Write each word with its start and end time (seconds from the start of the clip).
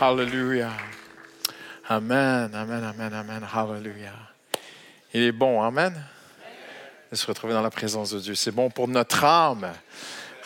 Hallelujah. 0.00 0.76
Amen, 1.88 2.54
amen, 2.54 2.84
amen, 2.84 3.12
amen. 3.12 3.42
Hallelujah. 3.52 4.14
Il 5.12 5.22
est 5.22 5.32
bon, 5.32 5.60
amen? 5.60 5.92
De 7.10 7.16
se 7.16 7.26
retrouver 7.26 7.52
dans 7.52 7.62
la 7.62 7.70
présence 7.70 8.12
de 8.12 8.20
Dieu. 8.20 8.36
C'est 8.36 8.52
bon 8.52 8.70
pour 8.70 8.86
notre 8.86 9.24
âme. 9.24 9.72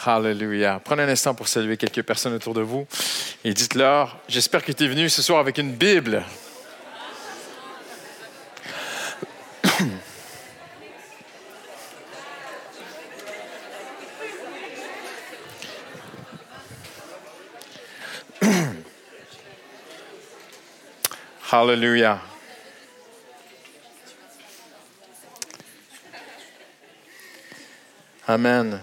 Hallelujah. 0.07 0.81
Prenez 0.83 1.03
un 1.03 1.09
instant 1.11 1.35
pour 1.35 1.49
saluer 1.49 1.77
quelques 1.77 2.03
personnes 2.03 2.33
autour 2.33 2.55
de 2.55 2.63
vous 2.63 2.87
et 3.45 3.53
dites-leur, 3.53 4.17
j'espère 4.27 4.65
que 4.65 4.73
tu 4.73 4.85
es 4.85 4.89
venu 4.89 5.11
ce 5.11 5.21
soir 5.21 5.41
avec 5.41 5.59
une 5.59 5.75
Bible. 5.75 6.25
Hallelujah. 21.55 22.19
Amen. 28.27 28.81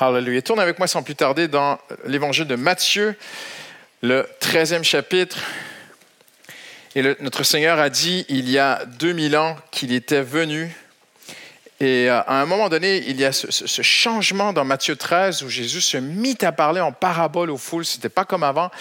Hallelujah. 0.00 0.42
Tourne 0.42 0.58
avec 0.58 0.80
moi 0.80 0.88
sans 0.88 1.04
plus 1.04 1.14
tarder 1.14 1.46
dans 1.46 1.78
l'évangile 2.06 2.48
de 2.48 2.56
Matthieu, 2.56 3.14
le 4.02 4.28
13e 4.40 4.82
chapitre. 4.82 5.38
Et 6.96 7.04
notre 7.20 7.44
Seigneur 7.44 7.78
a 7.78 7.88
dit 7.88 8.26
il 8.28 8.50
y 8.50 8.58
a 8.58 8.84
2000 8.84 9.36
ans 9.36 9.56
qu'il 9.70 9.92
était 9.92 10.22
venu. 10.22 10.74
Et 11.78 12.10
euh, 12.10 12.20
à 12.22 12.40
un 12.40 12.46
moment 12.46 12.68
donné, 12.68 13.04
il 13.06 13.20
y 13.20 13.24
a 13.24 13.30
ce, 13.30 13.82
changement 13.82 14.52
dans 14.52 14.64
Matthieu 14.64 14.96
13 14.96 15.44
où 15.44 15.48
Jésus 15.48 15.82
se 15.82 15.98
mit 15.98 16.38
à 16.40 16.50
parler 16.50 16.80
en 16.80 16.90
parabole 16.90 17.50
aux 17.50 17.58
foules. 17.58 17.84
Ce 17.84 17.96
n'était 17.96 18.08
pas 18.08 18.24
comme 18.24 18.42
avant. 18.42 18.72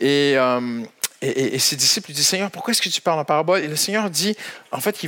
Et, 0.00 0.32
euh, 0.36 0.82
et, 1.20 1.58
ses 1.58 1.76
disciples 1.76 2.08
lui 2.08 2.14
disent, 2.14 2.28
Seigneur, 2.28 2.50
pourquoi 2.50 2.72
est-ce 2.72 2.82
que 2.82 2.88
tu 2.88 3.00
parles 3.00 3.18
en 3.18 3.24
parabole? 3.24 3.62
Et 3.64 3.68
le 3.68 3.76
Seigneur 3.76 4.08
dit, 4.08 4.36
en 4.70 4.80
fait, 4.80 5.02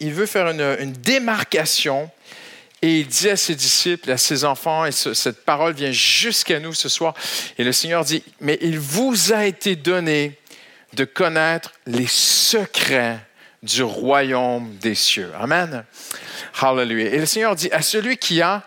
il, 0.00 0.12
veut 0.12 0.26
faire 0.26 0.48
une, 0.48 0.92
démarcation 0.92 2.10
et 2.80 3.00
il 3.00 3.08
dit 3.08 3.28
à 3.28 3.36
ses 3.36 3.56
disciples, 3.56 4.10
à 4.12 4.18
ses 4.18 4.44
enfants, 4.44 4.84
et 4.84 4.92
cette 4.92 5.44
parole 5.44 5.74
vient 5.74 5.90
jusqu'à 5.90 6.60
nous 6.60 6.74
ce 6.74 6.88
soir, 6.88 7.14
et 7.58 7.64
le 7.64 7.72
Seigneur 7.72 8.04
dit, 8.04 8.22
mais 8.40 8.56
il 8.60 8.78
vous 8.78 9.32
a 9.32 9.46
été 9.46 9.74
donné 9.74 10.38
de 10.92 11.04
connaître 11.04 11.72
les 11.86 12.06
secrets 12.06 13.18
du 13.64 13.82
royaume 13.82 14.76
des 14.76 14.94
cieux. 14.94 15.32
Amen. 15.40 15.84
Hallelujah. 16.60 17.10
Et 17.10 17.18
le 17.18 17.26
Seigneur 17.26 17.56
dit, 17.56 17.68
à 17.72 17.82
celui 17.82 18.16
qui 18.16 18.40
a, 18.40 18.62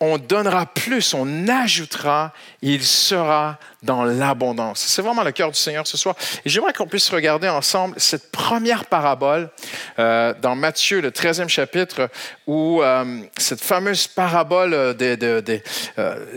on 0.00 0.16
donnera 0.16 0.64
plus, 0.64 1.12
on 1.12 1.46
ajoutera, 1.46 2.32
il 2.62 2.82
sera 2.82 3.58
dans 3.82 4.04
l'abondance. 4.04 4.80
C'est 4.80 5.02
vraiment 5.02 5.22
le 5.22 5.32
cœur 5.32 5.50
du 5.50 5.58
Seigneur 5.58 5.86
ce 5.86 5.98
soir. 5.98 6.16
Et 6.44 6.48
j'aimerais 6.48 6.72
qu'on 6.72 6.86
puisse 6.86 7.10
regarder 7.10 7.48
ensemble 7.48 7.94
cette 7.98 8.30
première 8.30 8.86
parabole 8.86 9.50
euh, 9.98 10.32
dans 10.40 10.56
Matthieu, 10.56 11.02
le 11.02 11.10
13e 11.10 11.48
chapitre, 11.48 12.08
où 12.46 12.82
euh, 12.82 13.20
cette 13.36 13.60
fameuse 13.60 14.06
parabole 14.06 14.72
euh, 14.72 15.58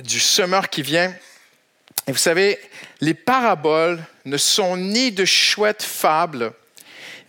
du 0.04 0.20
semeur 0.20 0.70
qui 0.70 0.82
vient. 0.82 1.14
Et 2.08 2.12
vous 2.12 2.18
savez, 2.18 2.60
les 3.00 3.14
paraboles 3.14 4.04
ne 4.26 4.36
sont 4.36 4.76
ni 4.76 5.14
de 5.14 5.24
chouettes 5.24 5.84
fables, 5.84 6.52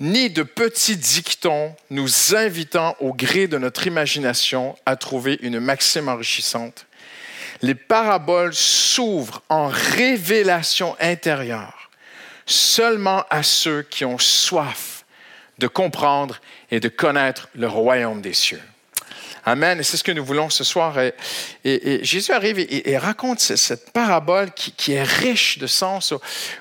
ni 0.00 0.30
de 0.30 0.42
petits 0.42 0.96
dictons 0.96 1.74
nous 1.90 2.34
invitant 2.34 2.96
au 3.00 3.12
gré 3.12 3.46
de 3.46 3.58
notre 3.58 3.86
imagination 3.86 4.76
à 4.86 4.96
trouver 4.96 5.38
une 5.42 5.60
maxime 5.60 6.08
enrichissante. 6.08 6.86
Les 7.62 7.74
paraboles 7.74 8.54
s'ouvrent 8.54 9.42
en 9.48 9.68
révélation 9.68 10.96
intérieure 11.00 11.90
seulement 12.46 13.24
à 13.30 13.42
ceux 13.42 13.82
qui 13.82 14.04
ont 14.04 14.18
soif 14.18 15.04
de 15.58 15.66
comprendre 15.66 16.40
et 16.70 16.80
de 16.80 16.88
connaître 16.88 17.48
le 17.54 17.68
royaume 17.68 18.20
des 18.20 18.34
cieux. 18.34 18.62
Amen. 19.46 19.78
Et 19.78 19.82
c'est 19.82 19.98
ce 19.98 20.04
que 20.04 20.12
nous 20.12 20.24
voulons 20.24 20.48
ce 20.48 20.64
soir. 20.64 20.98
Et, 20.98 22.00
Jésus 22.02 22.32
arrive 22.32 22.58
et, 22.58 22.96
raconte 22.96 23.40
cette 23.40 23.90
parabole 23.90 24.50
qui, 24.52 24.92
est 24.92 25.02
riche 25.02 25.58
de 25.58 25.66
sens, 25.66 26.14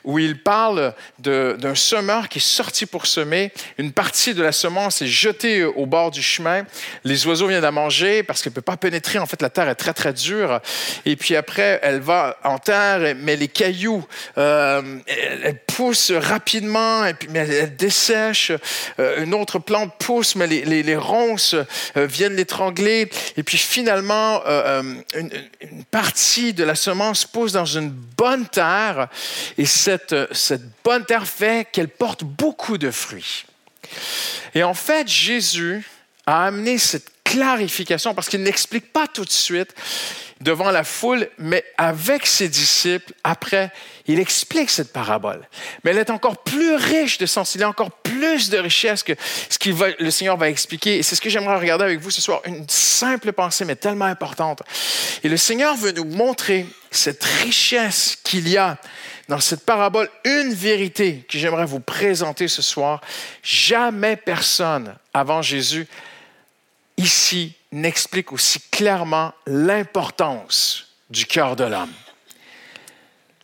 où 0.04 0.20
il 0.20 0.42
parle 0.42 0.94
d'un 1.20 1.76
semeur 1.76 2.28
qui 2.28 2.40
est 2.40 2.42
sorti 2.42 2.86
pour 2.86 3.06
semer. 3.06 3.54
Une 3.78 3.94
partie 3.94 4.34
de 4.34 4.44
la 4.44 4.52
semence 4.52 5.02
est 5.02 5.08
jetée 5.08 5.64
au 5.64 5.86
bord 5.86 6.12
du 6.12 6.22
chemin. 6.22 6.64
Les 7.06 7.26
oiseaux 7.26 7.48
viennent 7.48 7.62
la 7.62 7.72
manger 7.72 8.22
parce 8.22 8.42
qu'elle 8.42 8.52
ne 8.52 8.56
peut 8.56 8.62
pas 8.62 8.78
pénétrer. 8.78 9.18
En 9.18 9.26
fait, 9.26 9.42
la 9.42 9.50
terre 9.50 9.70
est 9.70 9.76
très, 9.76 9.94
très 9.94 10.12
dure. 10.12 10.60
Et 11.06 11.16
puis 11.16 11.38
après, 11.38 11.80
elle 11.84 12.02
va 12.02 12.38
en 12.44 12.58
terre, 12.58 13.16
mais 13.18 13.38
les 13.38 13.48
cailloux, 13.48 14.06
euh, 14.38 14.82
elle, 15.08 15.60
pousse 15.60 16.12
rapidement, 16.12 17.04
mais 17.30 17.40
elle, 17.40 17.76
dessèche. 17.78 18.52
Euh, 19.00 19.24
une 19.24 19.34
autre 19.34 19.60
plante 19.60 19.94
pousse, 20.00 20.36
mais 20.36 20.48
les, 20.48 20.84
les, 20.84 20.96
ronces 20.98 21.56
euh, 21.56 22.06
viennent 22.06 22.36
l'étrangler 22.36 22.73
et 22.80 23.44
puis 23.44 23.58
finalement, 23.58 24.42
euh, 24.46 24.82
euh, 25.16 25.30
une, 25.62 25.84
partie 25.86 26.54
de 26.54 26.64
la 26.64 26.76
semence 26.76 27.26
pousse 27.26 27.52
dans 27.52 27.66
une 27.66 27.90
bonne 27.90 28.48
terre, 28.48 29.08
et 29.58 29.66
cette, 29.66 30.16
cette 30.34 30.64
bonne 30.84 31.06
terre 31.06 31.28
fait 31.28 31.68
qu'elle 31.72 31.90
porte 31.90 32.24
beaucoup 32.24 32.78
de 32.78 32.92
fruits. 32.92 33.46
Et 34.56 34.64
en 34.64 34.74
fait, 34.74 35.08
Jésus 35.08 35.84
a 36.26 36.46
amené 36.46 36.78
cette 36.78 37.10
clarification 37.24 38.14
parce 38.14 38.30
qu'il 38.30 38.44
n'explique 38.44 38.92
pas 38.92 39.08
tout 39.08 39.26
de 39.26 39.32
suite 39.32 39.74
devant 40.42 40.72
la 40.72 40.84
foule, 40.84 41.30
mais 41.38 41.64
avec 41.78 42.28
ses 42.28 42.50
disciples, 42.50 43.14
après, 43.24 43.72
il 44.08 44.20
explique 44.20 44.70
cette 44.70 44.92
parabole. 44.92 45.42
Mais 45.84 45.92
elle 45.92 45.98
est 45.98 46.10
encore 46.10 46.44
plus 46.44 46.76
riche 46.76 47.18
de 47.18 47.26
sens, 47.26 47.56
il 47.56 47.64
a 47.64 47.70
encore 47.70 47.92
plus 48.24 48.50
de 48.50 48.58
richesse 48.58 49.04
que 49.04 49.14
ce 49.50 49.60
que 49.60 49.70
le 50.02 50.12
Seigneur 50.12 50.38
va 50.38 50.50
expliquer. 50.50 50.98
Et 50.98 51.04
c'est 51.04 51.16
ce 51.16 51.22
que 51.22 51.30
j'aimerais 51.30 51.58
regarder 51.58 51.84
avec 51.84 52.00
vous 52.00 52.10
ce 52.10 52.22
soir, 52.22 52.42
une 52.46 52.68
simple 52.70 53.34
pensée, 53.34 53.66
mais 53.66 53.76
tellement 53.76 54.06
importante. 54.06 54.62
Et 55.24 55.30
le 55.30 55.38
Seigneur 55.38 55.76
veut 55.76 55.92
nous 55.92 56.06
montrer 56.06 56.66
cette 56.90 57.24
richesse 57.24 58.18
qu'il 58.24 58.48
y 58.48 58.58
a 58.58 58.78
dans 59.28 59.40
cette 59.40 59.66
parabole, 59.66 60.10
une 60.26 60.54
vérité 60.54 61.26
que 61.30 61.38
j'aimerais 61.38 61.66
vous 61.66 61.80
présenter 61.80 62.48
ce 62.48 62.62
soir. 62.62 63.02
Jamais 63.42 64.16
personne 64.16 64.96
avant 65.14 65.42
Jésus 65.42 65.88
ici 66.98 67.56
n'explique 67.72 68.32
aussi 68.32 68.60
clairement 68.70 69.34
l'importance 69.48 70.88
du 71.10 71.26
cœur 71.26 71.56
de 71.56 71.64
l'homme. 71.64 71.94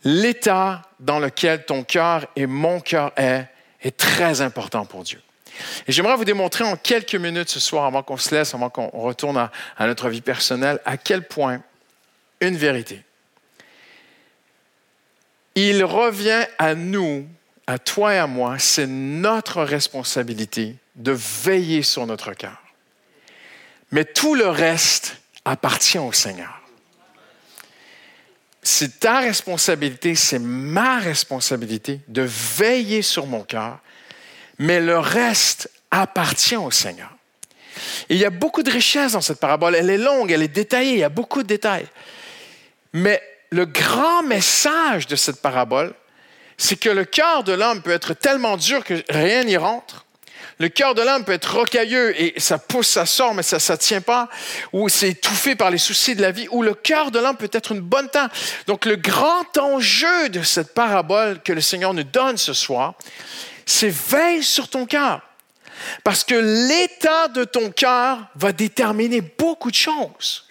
L'état 0.04 0.82
dans 0.98 1.18
lequel 1.18 1.64
ton 1.64 1.82
cœur 1.82 2.26
et 2.36 2.46
mon 2.46 2.80
cœur 2.80 3.12
est 3.16 3.46
est 3.82 3.96
très 3.96 4.40
important 4.40 4.84
pour 4.84 5.04
Dieu. 5.04 5.20
Et 5.86 5.92
j'aimerais 5.92 6.16
vous 6.16 6.24
démontrer 6.24 6.64
en 6.64 6.76
quelques 6.76 7.14
minutes 7.14 7.50
ce 7.50 7.60
soir, 7.60 7.84
avant 7.84 8.02
qu'on 8.02 8.16
se 8.16 8.34
laisse, 8.34 8.54
avant 8.54 8.70
qu'on 8.70 8.88
retourne 8.88 9.36
à, 9.36 9.50
à, 9.76 9.86
notre 9.86 10.08
vie 10.08 10.20
personnelle, 10.20 10.80
à 10.84 10.96
quel 10.96 11.26
point 11.26 11.62
une 12.40 12.56
vérité. 12.56 13.02
Il 15.54 15.84
revient 15.84 16.46
à 16.58 16.74
nous, 16.74 17.26
à 17.66 17.78
toi 17.78 18.14
et 18.14 18.18
à 18.18 18.26
moi, 18.26 18.58
c'est 18.58 18.86
notre 18.86 19.62
responsabilité 19.62 20.76
de 20.96 21.12
veiller 21.12 21.82
sur 21.82 22.06
notre 22.06 22.32
cœur. 22.32 22.62
Mais 23.90 24.04
tout 24.04 24.34
le 24.34 24.48
reste 24.48 25.16
appartient 25.44 25.98
au 25.98 26.12
Seigneur. 26.12 26.59
C'est 28.62 29.00
ta 29.00 29.20
responsabilité, 29.20 30.14
c'est 30.14 30.38
ma 30.38 30.98
responsabilité 30.98 32.00
de 32.08 32.22
veiller 32.22 33.02
sur 33.02 33.26
mon 33.26 33.42
cœur, 33.42 33.78
mais 34.58 34.80
le 34.80 34.98
reste 34.98 35.70
appartient 35.90 36.56
au 36.56 36.70
Seigneur. 36.70 37.10
il 38.08 38.16
y 38.18 38.24
a 38.24 38.30
beaucoup 38.30 38.62
de 38.62 38.70
richesse 38.70 39.12
dans 39.12 39.20
cette 39.20 39.40
parabole. 39.40 39.74
Elle 39.74 39.90
est 39.90 39.98
longue, 39.98 40.30
elle 40.30 40.42
est 40.42 40.48
détaillée, 40.48 40.92
il 40.92 40.98
y 40.98 41.04
a 41.04 41.08
beaucoup 41.08 41.42
de 41.42 41.48
détails. 41.48 41.86
Mais 42.92 43.22
le 43.50 43.66
grand 43.66 44.22
message 44.22 45.06
de 45.06 45.16
cette 45.16 45.40
parabole, 45.40 45.94
c'est 46.58 46.78
que 46.78 46.90
le 46.90 47.04
cœur 47.04 47.42
de 47.44 47.52
l'homme 47.52 47.82
peut 47.82 47.90
être 47.90 48.14
tellement 48.14 48.56
dur 48.56 48.84
que 48.84 49.02
rien 49.08 49.44
n'y 49.44 49.56
rentre, 49.56 50.04
le 50.60 50.68
cœur 50.68 50.94
de 50.94 51.00
l'homme 51.00 51.24
peut 51.24 51.32
être 51.32 51.56
rocailleux 51.56 52.20
et 52.20 52.38
ça 52.38 52.58
pousse, 52.58 52.88
ça 52.88 53.06
sort, 53.06 53.32
mais 53.34 53.42
ça 53.42 53.56
ne 53.56 53.78
tient 53.78 54.02
pas, 54.02 54.28
ou 54.74 54.90
c'est 54.90 55.08
étouffé 55.08 55.56
par 55.56 55.70
les 55.70 55.78
soucis 55.78 56.14
de 56.14 56.20
la 56.20 56.32
vie, 56.32 56.48
ou 56.50 56.62
le 56.62 56.74
cœur 56.74 57.10
de 57.10 57.18
l'homme 57.18 57.38
peut 57.38 57.48
être 57.50 57.72
une 57.72 57.80
bonne 57.80 58.10
temps. 58.10 58.28
Donc 58.66 58.84
le 58.84 58.96
grand 58.96 59.56
enjeu 59.56 60.28
de 60.28 60.42
cette 60.42 60.74
parabole 60.74 61.40
que 61.42 61.54
le 61.54 61.62
Seigneur 61.62 61.94
nous 61.94 62.04
donne 62.04 62.36
ce 62.36 62.52
soir, 62.52 62.92
c'est 63.64 63.88
veille 63.88 64.42
sur 64.42 64.68
ton 64.68 64.84
cœur. 64.84 65.22
Parce 66.04 66.24
que 66.24 66.34
l'état 66.34 67.28
de 67.28 67.44
ton 67.44 67.70
cœur 67.70 68.18
va 68.34 68.52
déterminer 68.52 69.22
beaucoup 69.22 69.70
de 69.70 69.76
choses. 69.76 70.46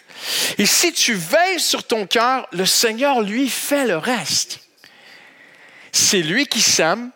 Et 0.57 0.65
si 0.65 0.91
tu 0.91 1.13
veilles 1.13 1.59
sur 1.59 1.83
ton 1.83 2.07
cœur, 2.07 2.47
le 2.51 2.65
Seigneur, 2.65 3.21
lui, 3.21 3.47
fait 3.47 3.85
le 3.85 3.97
reste. 3.97 4.61
C'est 5.91 6.23
lui 6.23 6.47
qui 6.47 6.61
sème, 6.61 7.11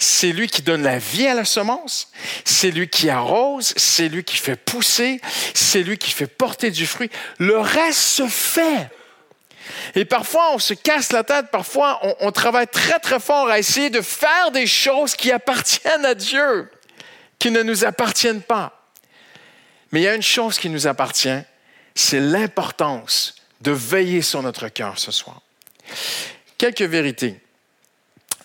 c'est 0.00 0.32
lui 0.32 0.48
qui 0.48 0.62
donne 0.62 0.82
la 0.82 0.98
vie 0.98 1.26
à 1.26 1.34
la 1.34 1.44
semence, 1.44 2.10
c'est 2.44 2.70
lui 2.70 2.88
qui 2.88 3.10
arrose, 3.10 3.74
c'est 3.76 4.08
lui 4.08 4.24
qui 4.24 4.38
fait 4.38 4.56
pousser, 4.56 5.20
c'est 5.52 5.82
lui 5.82 5.98
qui 5.98 6.10
fait 6.10 6.26
porter 6.26 6.70
du 6.70 6.86
fruit. 6.86 7.10
Le 7.38 7.58
reste 7.58 8.00
se 8.00 8.26
fait. 8.26 8.88
Et 9.94 10.06
parfois, 10.06 10.54
on 10.54 10.58
se 10.58 10.72
casse 10.72 11.12
la 11.12 11.22
tête, 11.22 11.50
parfois, 11.52 12.00
on, 12.20 12.32
travaille 12.32 12.66
très, 12.66 12.98
très 12.98 13.20
fort 13.20 13.48
à 13.50 13.58
essayer 13.58 13.90
de 13.90 14.00
faire 14.00 14.50
des 14.52 14.66
choses 14.66 15.14
qui 15.14 15.30
appartiennent 15.30 16.06
à 16.06 16.14
Dieu, 16.14 16.70
qui 17.38 17.50
ne 17.50 17.62
nous 17.62 17.84
appartiennent 17.84 18.42
pas. 18.42 18.88
Mais 19.92 20.00
il 20.00 20.04
y 20.04 20.08
a 20.08 20.14
une 20.14 20.22
chose 20.22 20.58
qui 20.58 20.70
nous 20.70 20.86
appartient, 20.86 21.40
c'est 21.94 22.20
l'importance 22.20 23.34
de 23.60 23.70
veiller 23.70 24.22
sur 24.22 24.42
notre 24.42 24.68
cœur 24.68 24.98
ce 24.98 25.12
soir. 25.12 25.42
Quelques 26.56 26.82
vérités. 26.82 27.38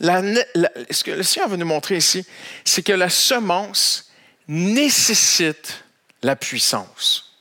Ce 0.02 1.04
que 1.04 1.12
le 1.12 1.24
Seigneur 1.24 1.50
veut 1.50 1.58
nous 1.58 1.66
montrer 1.66 1.98
ici, 1.98 2.26
c'est 2.64 2.84
que 2.84 2.94
la 2.94 3.10
semence 3.10 4.12
nécessite 4.48 5.84
la 6.22 6.36
puissance. 6.36 7.34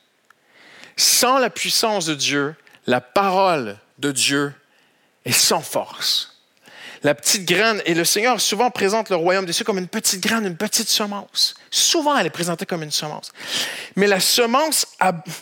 Sans 0.97 1.37
la 1.37 1.49
puissance 1.49 2.05
de 2.05 2.15
Dieu, 2.15 2.55
la 2.87 3.01
parole 3.01 3.77
de 3.99 4.11
Dieu 4.11 4.53
est 5.25 5.31
sans 5.31 5.61
force. 5.61 6.31
La 7.03 7.13
petite 7.13 7.45
graine, 7.45 7.83
et 7.85 7.93
le 7.93 8.05
Seigneur 8.05 8.41
souvent 8.41 8.71
présente 8.71 9.09
le 9.09 9.15
royaume 9.15 9.45
des 9.45 9.53
cieux 9.53 9.65
comme 9.65 9.77
une 9.77 9.87
petite 9.87 10.21
graine, 10.21 10.45
une 10.45 10.57
petite 10.57 10.89
semence. 10.89 11.53
Souvent, 11.69 12.17
elle 12.17 12.25
est 12.25 12.31
présentée 12.31 12.65
comme 12.65 12.81
une 12.81 12.91
semence. 12.91 13.31
Mais 13.95 14.07
la 14.07 14.19
semence, 14.19 14.87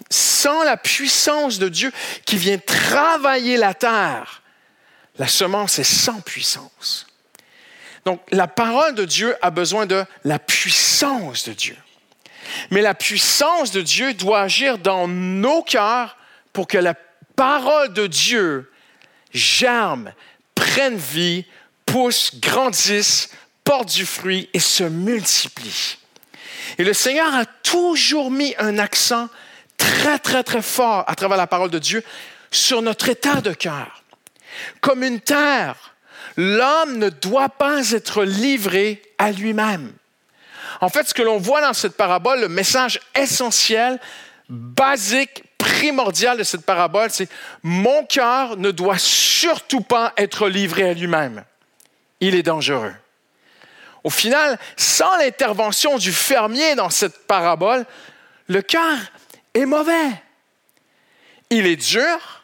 sans 0.09 0.63
la 0.63 0.75
puissance 0.75 1.59
de 1.59 1.69
Dieu 1.69 1.93
qui 2.25 2.35
vient 2.35 2.57
travailler 2.57 3.55
la 3.55 3.73
terre, 3.73 4.42
la 5.17 5.27
semence 5.27 5.79
est 5.79 5.83
sans 5.83 6.21
puissance. 6.21 7.07
Donc, 8.05 8.21
la 8.31 8.47
parole 8.47 8.95
de 8.95 9.05
Dieu 9.05 9.35
a 9.41 9.49
besoin 9.49 9.85
de 9.85 10.05
la 10.23 10.39
puissance 10.39 11.47
de 11.47 11.53
Dieu. 11.53 11.77
Mais 12.71 12.81
la 12.81 12.93
puissance 12.93 13.71
de 13.71 13.81
Dieu 13.81 14.13
doit 14.13 14.41
agir 14.41 14.77
dans 14.77 15.07
nos 15.07 15.61
cœurs 15.61 16.17
pour 16.51 16.67
que 16.67 16.77
la 16.77 16.95
parole 17.35 17.93
de 17.93 18.07
Dieu 18.07 18.69
germe, 19.33 20.13
prenne 20.53 20.97
vie, 20.97 21.45
pousse, 21.85 22.39
grandisse, 22.39 23.29
porte 23.63 23.93
du 23.93 24.05
fruit 24.05 24.49
et 24.53 24.59
se 24.59 24.83
multiplie. 24.83 25.97
Et 26.77 26.83
le 26.83 26.93
Seigneur 26.93 27.33
a 27.33 27.45
toujours 27.45 28.29
mis 28.29 28.53
un 28.59 28.77
accent 28.77 29.29
très, 29.77 30.19
très, 30.19 30.43
très 30.43 30.61
fort 30.61 31.03
à 31.07 31.15
travers 31.15 31.37
la 31.37 31.47
parole 31.47 31.71
de 31.71 31.79
Dieu 31.79 32.03
sur 32.51 32.81
notre 32.81 33.09
état 33.09 33.41
de 33.41 33.53
cœur. 33.53 34.02
Comme 34.81 35.03
une 35.03 35.19
terre, 35.19 35.95
l'homme 36.37 36.97
ne 36.97 37.09
doit 37.09 37.49
pas 37.49 37.91
être 37.91 38.23
livré 38.23 39.01
à 39.17 39.31
lui-même. 39.31 39.93
En 40.81 40.89
fait, 40.89 41.07
ce 41.07 41.13
que 41.13 41.21
l'on 41.21 41.37
voit 41.37 41.61
dans 41.61 41.73
cette 41.73 41.95
parabole, 41.95 42.41
le 42.41 42.49
message 42.49 42.99
essentiel, 43.15 43.99
basique, 44.49 45.43
primordial 45.57 46.37
de 46.37 46.43
cette 46.43 46.65
parabole, 46.65 47.09
c'est 47.09 47.29
mon 47.61 48.05
cœur 48.05 48.57
ne 48.57 48.71
doit 48.71 48.97
surtout 48.97 49.81
pas 49.81 50.13
être 50.17 50.49
livré 50.49 50.89
à 50.89 50.93
lui-même. 50.93 51.43
Il 52.19 52.35
est 52.35 52.43
dangereux. 52.43 52.93
Au 54.03 54.09
final, 54.09 54.59
sans 54.75 55.15
l'intervention 55.17 55.97
du 55.97 56.11
fermier 56.11 56.75
dans 56.75 56.89
cette 56.89 57.25
parabole, 57.25 57.85
le 58.47 58.61
cœur 58.61 58.97
est 59.53 59.65
mauvais. 59.65 60.11
Il 61.49 61.65
est 61.65 61.77
dur, 61.77 62.43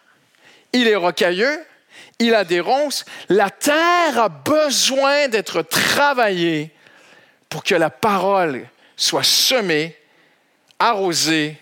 il 0.71 0.87
est 0.87 0.95
rocailleux, 0.95 1.59
il 2.19 2.35
a 2.35 2.43
des 2.43 2.59
ronces. 2.59 3.05
La 3.29 3.49
terre 3.49 4.19
a 4.19 4.29
besoin 4.29 5.27
d'être 5.29 5.61
travaillée 5.61 6.71
pour 7.47 7.63
que 7.63 7.75
la 7.75 7.89
parole 7.89 8.67
soit 8.95 9.23
semée, 9.23 9.97
arrosée, 10.77 11.57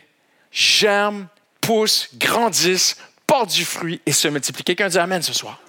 germe, 0.52 1.28
pousse, 1.62 2.10
grandisse, 2.16 2.98
porte 3.26 3.52
du 3.52 3.66
fruit 3.66 4.02
et 4.06 4.12
se 4.12 4.28
multiplie. 4.28 4.64
Quelqu'un 4.64 4.90
dit 4.90 4.98
Amen 4.98 5.22
ce 5.22 5.34
soir. 5.34 5.62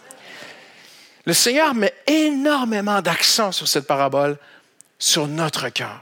Le 1.25 1.35
Seigneur 1.35 1.75
met 1.75 1.95
énormément 2.07 3.03
d'accent 3.03 3.53
sur 3.53 3.69
cette 3.69 3.87
parabole, 3.87 4.39
sur 4.99 5.29
notre 5.29 5.69
cœur. 5.69 6.01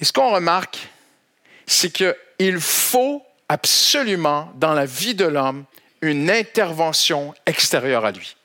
Et 0.00 0.04
ce 0.04 0.12
qu'on 0.12 0.30
remarque, 0.30 0.78
c'est 1.66 1.90
qu'il 1.90 2.60
faut 2.60 3.24
absolument, 3.48 4.52
dans 4.56 4.74
la 4.74 4.86
vie 4.86 5.14
de 5.14 5.24
l'homme, 5.24 5.64
une 6.00 6.30
intervention 6.30 7.34
extérieure 7.46 8.04
à 8.04 8.12
lui. 8.12 8.36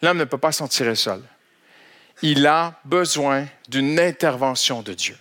L'homme 0.00 0.18
ne 0.18 0.24
peut 0.24 0.38
pas 0.38 0.52
s'en 0.52 0.68
tirer 0.68 0.94
seul. 0.94 1.22
Il 2.22 2.46
a 2.46 2.74
besoin 2.84 3.46
d'une 3.68 3.98
intervention 3.98 4.82
de 4.82 4.92
Dieu. 4.92 5.16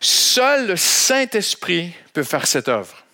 Seul 0.00 0.66
le 0.66 0.76
Saint-Esprit 0.76 1.92
peut 2.12 2.24
faire 2.24 2.46
cette 2.46 2.68
œuvre. 2.68 3.04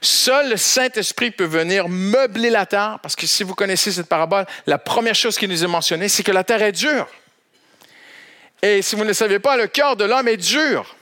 Seul 0.00 0.50
le 0.50 0.56
Saint-Esprit 0.56 1.30
peut 1.30 1.44
venir 1.44 1.88
meubler 1.88 2.50
la 2.50 2.66
terre, 2.66 2.98
parce 3.02 3.14
que 3.14 3.26
si 3.26 3.44
vous 3.44 3.54
connaissez 3.54 3.92
cette 3.92 4.08
parabole, 4.08 4.46
la 4.66 4.78
première 4.78 5.14
chose 5.14 5.38
qui 5.38 5.46
nous 5.46 5.62
est 5.62 5.68
mentionnée, 5.68 6.08
c'est 6.08 6.24
que 6.24 6.32
la 6.32 6.42
terre 6.42 6.62
est 6.62 6.72
dure. 6.72 7.06
Et 8.62 8.82
si 8.82 8.96
vous 8.96 9.02
ne 9.02 9.08
le 9.08 9.14
savez 9.14 9.38
pas, 9.38 9.56
le 9.56 9.68
cœur 9.68 9.96
de 9.96 10.04
l'homme 10.04 10.26
est 10.26 10.36
dur. 10.36 10.96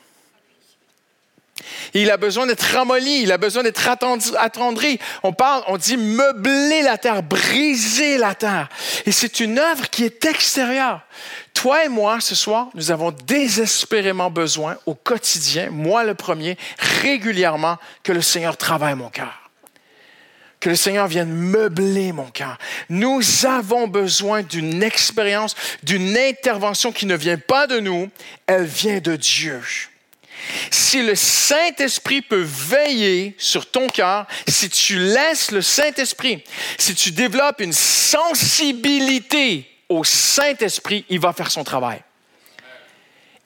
Il 1.94 2.10
a 2.10 2.16
besoin 2.16 2.46
d'être 2.46 2.62
ramolli, 2.62 3.22
il 3.22 3.32
a 3.32 3.38
besoin 3.38 3.62
d'être 3.62 3.88
attendri. 3.88 4.98
On 5.22 5.32
parle, 5.32 5.62
on 5.66 5.76
dit 5.76 5.96
meubler 5.96 6.82
la 6.82 6.98
terre, 6.98 7.22
briser 7.22 8.18
la 8.18 8.34
terre. 8.34 8.68
Et 9.06 9.12
c'est 9.12 9.40
une 9.40 9.58
œuvre 9.58 9.88
qui 9.90 10.04
est 10.04 10.24
extérieure. 10.24 11.00
Toi 11.54 11.84
et 11.84 11.88
moi, 11.88 12.20
ce 12.20 12.34
soir, 12.34 12.68
nous 12.74 12.90
avons 12.90 13.10
désespérément 13.10 14.30
besoin 14.30 14.76
au 14.86 14.94
quotidien, 14.94 15.68
moi 15.70 16.04
le 16.04 16.14
premier, 16.14 16.56
régulièrement, 17.02 17.76
que 18.02 18.12
le 18.12 18.22
Seigneur 18.22 18.56
travaille 18.56 18.94
mon 18.94 19.10
cœur. 19.10 19.50
Que 20.60 20.68
le 20.68 20.76
Seigneur 20.76 21.06
vienne 21.06 21.32
meubler 21.32 22.12
mon 22.12 22.30
cœur. 22.30 22.58
Nous 22.88 23.22
avons 23.46 23.88
besoin 23.88 24.42
d'une 24.42 24.82
expérience, 24.82 25.54
d'une 25.82 26.16
intervention 26.16 26.92
qui 26.92 27.06
ne 27.06 27.16
vient 27.16 27.38
pas 27.38 27.66
de 27.66 27.80
nous, 27.80 28.10
elle 28.46 28.64
vient 28.64 29.00
de 29.00 29.16
Dieu. 29.16 29.62
Si 30.70 31.02
le 31.02 31.14
Saint-Esprit 31.14 32.22
peut 32.22 32.44
veiller 32.46 33.34
sur 33.38 33.70
ton 33.70 33.86
cœur, 33.86 34.26
si 34.48 34.68
tu 34.68 34.98
laisses 34.98 35.50
le 35.50 35.62
Saint-Esprit, 35.62 36.44
si 36.78 36.94
tu 36.94 37.12
développes 37.12 37.60
une 37.60 37.72
sensibilité 37.72 39.70
au 39.88 40.04
Saint-Esprit, 40.04 41.04
il 41.08 41.20
va 41.20 41.32
faire 41.32 41.50
son 41.50 41.64
travail. 41.64 42.02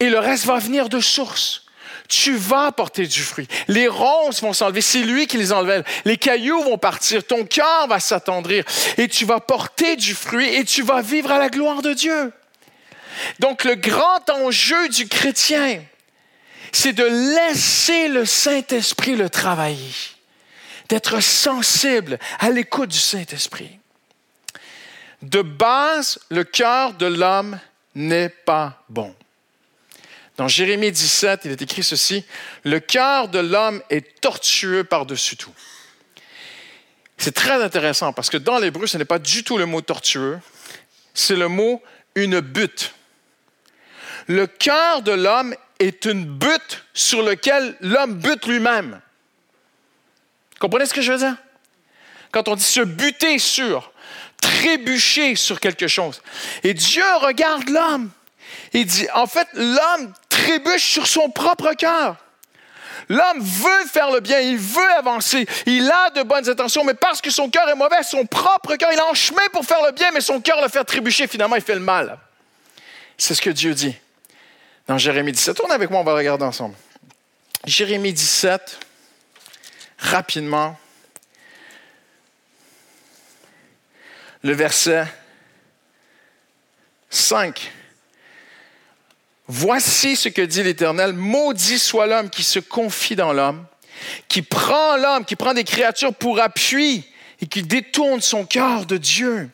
Et 0.01 0.11
le 0.11 0.19
reste 0.19 0.45
va 0.45 0.59
venir 0.59 0.89
de 0.89 1.01
source. 1.01 1.63
Tu 2.09 2.37
vas 2.37 2.71
porter 2.71 3.07
du 3.07 3.21
fruit. 3.21 3.49
Les 3.67 3.89
ronces 3.89 4.43
vont 4.43 4.53
s'enlever. 4.53 4.83
C'est 4.83 5.03
lui 5.03 5.27
qui 5.27 5.39
les 5.39 5.53
enlève. 5.53 5.85
Les 6.05 6.19
cailloux 6.19 6.63
vont 6.63 6.77
partir. 6.77 7.25
Ton 7.25 7.47
cœur 7.47 7.87
va 7.89 7.99
s'attendrir. 7.99 8.65
Et 8.99 9.09
tu 9.09 9.25
vas 9.25 9.41
porter 9.41 9.97
du 9.97 10.15
fruit 10.15 10.55
et 10.55 10.65
tu 10.65 10.83
vas 10.83 11.01
vivre 11.01 11.33
à 11.33 11.39
la 11.39 11.49
gloire 11.49 11.81
de 11.81 11.95
Dieu. 11.95 12.33
Donc 13.39 13.65
le 13.65 13.75
grand 13.75 14.29
enjeu 14.31 14.89
du 14.89 15.09
chrétien, 15.09 15.83
c'est 16.75 16.93
de 16.93 17.05
laisser 17.05 18.09
le 18.09 18.25
Saint-Esprit 18.25 19.15
le 19.15 19.31
travailler, 19.31 19.95
d'être 20.89 21.21
sensible 21.21 22.19
à 22.41 22.51
l'écoute 22.51 22.91
du 22.91 22.99
Saint-Esprit. 22.99 23.79
De 25.23 25.43
base, 25.43 26.19
le 26.31 26.45
cœur 26.45 26.95
de 26.95 27.07
l'homme 27.07 27.59
n'est 27.95 28.29
pas 28.29 28.83
bon. 28.89 29.15
Dans 30.37 30.49
Jérémie 30.49 30.91
17, 30.91 31.43
il 31.45 31.53
est 31.53 31.63
écrit 31.63 31.85
ceci, 31.85 32.25
Le 32.65 32.81
cœur 32.81 33.29
de 33.29 33.39
l'homme 33.39 33.81
est 33.89 34.21
tortueux 34.21 34.83
par-dessus 34.83 35.37
tout. 35.37 35.55
C'est 37.19 37.35
très 37.35 37.63
intéressant 37.63 38.13
parce 38.13 38.31
que 38.31 38.37
dans 38.37 38.59
l'hébreu, 38.59 38.89
ce 38.89 38.99
n'est 38.99 39.05
pas 39.05 39.21
du 39.21 39.45
tout 39.45 39.59
le 39.59 39.67
mot 39.67 39.81
tortueux, 39.81 40.41
c'est 41.15 41.37
le 41.37 41.47
mot 41.47 41.81
une 42.17 42.41
butte. 42.41 42.95
Le 44.27 44.49
cœur 44.49 45.03
de 45.03 45.13
l'homme 45.13 45.55
est 45.79 46.05
une 46.05 46.25
butte 46.25 46.85
sur 46.93 47.23
laquelle 47.23 47.77
l'homme 47.81 48.15
bute 48.15 48.47
lui-même. 48.47 49.01
Comprenez 50.59 50.87
ce 50.87 50.95
que 50.95 51.03
je 51.03 51.13
veux 51.13 51.19
dire? 51.19 51.37
Quand 52.33 52.49
on 52.49 52.57
dit 52.57 52.65
se 52.65 52.81
buter 52.81 53.39
sur, 53.39 53.93
trébucher 54.41 55.37
sur 55.37 55.61
quelque 55.61 55.89
chose. 55.89 56.23
Et 56.63 56.75
Dieu 56.75 57.05
regarde 57.21 57.69
l'homme. 57.69 58.11
Il 58.73 58.87
dit, 58.87 59.07
en 59.15 59.27
fait, 59.27 59.49
l'homme 59.55 60.13
trébuche 60.29 60.85
sur 60.85 61.07
son 61.07 61.31
propre 61.31 61.73
cœur. 61.75 62.17
L'homme 63.09 63.41
veut 63.41 63.87
faire 63.93 64.11
le 64.11 64.21
bien, 64.21 64.41
il 64.41 64.57
veut 64.57 64.93
avancer, 64.97 65.47
il 65.67 65.91
a 65.91 66.11
de 66.11 66.23
bonnes 66.23 66.49
intentions, 66.49 66.85
mais 66.85 66.95
parce 66.95 67.21
que 67.21 67.31
son 67.31 67.51
cœur 67.51 67.69
est 67.69 67.75
mauvais, 67.75 68.03
son 68.03 68.25
propre 68.25 68.77
cœur, 68.77 68.91
il 68.93 68.99
est 68.99 69.03
en 69.03 69.15
chemin 69.15 69.47
pour 69.53 69.65
faire 69.65 69.85
le 69.85 69.93
bien, 69.93 70.11
mais 70.13 70.23
son 70.23 70.41
cœur 70.41 70.63
le 70.63 70.69
fait 70.69 70.83
trébucher, 70.85 71.27
finalement, 71.27 71.57
il 71.57 71.63
fait 71.63 71.75
le 71.75 71.81
mal. 71.81 72.19
C'est 73.19 73.35
ce 73.35 73.43
que 73.43 73.51
Dieu 73.51 73.75
dit 73.75 73.95
dans 74.87 74.99
Jérémie 74.99 75.33
17. 75.33 75.57
Tourne 75.57 75.73
avec 75.73 75.91
moi, 75.91 76.01
on 76.01 76.05
va 76.05 76.15
regarder 76.15 76.45
ensemble. 76.45 76.75
Jérémie 77.65 78.13
17, 78.13 78.79
rapidement. 79.99 80.79
Le 84.43 84.53
verset 84.53 85.07
5. 87.11 87.73
Voici 89.47 90.17
ce 90.17 90.29
que 90.29 90.43
dit 90.43 90.63
l'Éternel. 90.63 91.13
Maudit 91.13 91.79
soit 91.79 92.07
l'homme 92.07 92.31
qui 92.31 92.43
se 92.43 92.59
confie 92.59 93.17
dans 93.17 93.33
l'homme 93.33 93.67
qui 94.29 94.43
prend 94.43 94.97
l'homme, 94.97 95.25
qui 95.25 95.37
prend 95.37 95.55
des 95.55 95.65
créatures 95.65 96.15
pour 96.15 96.41
appui 96.41 97.05
et 97.41 97.47
qui 97.47 97.63
détourne 97.63 98.21
son 98.21 98.45
cœur 98.45 98.87
de 98.87 98.97
Dieu. 98.97 99.51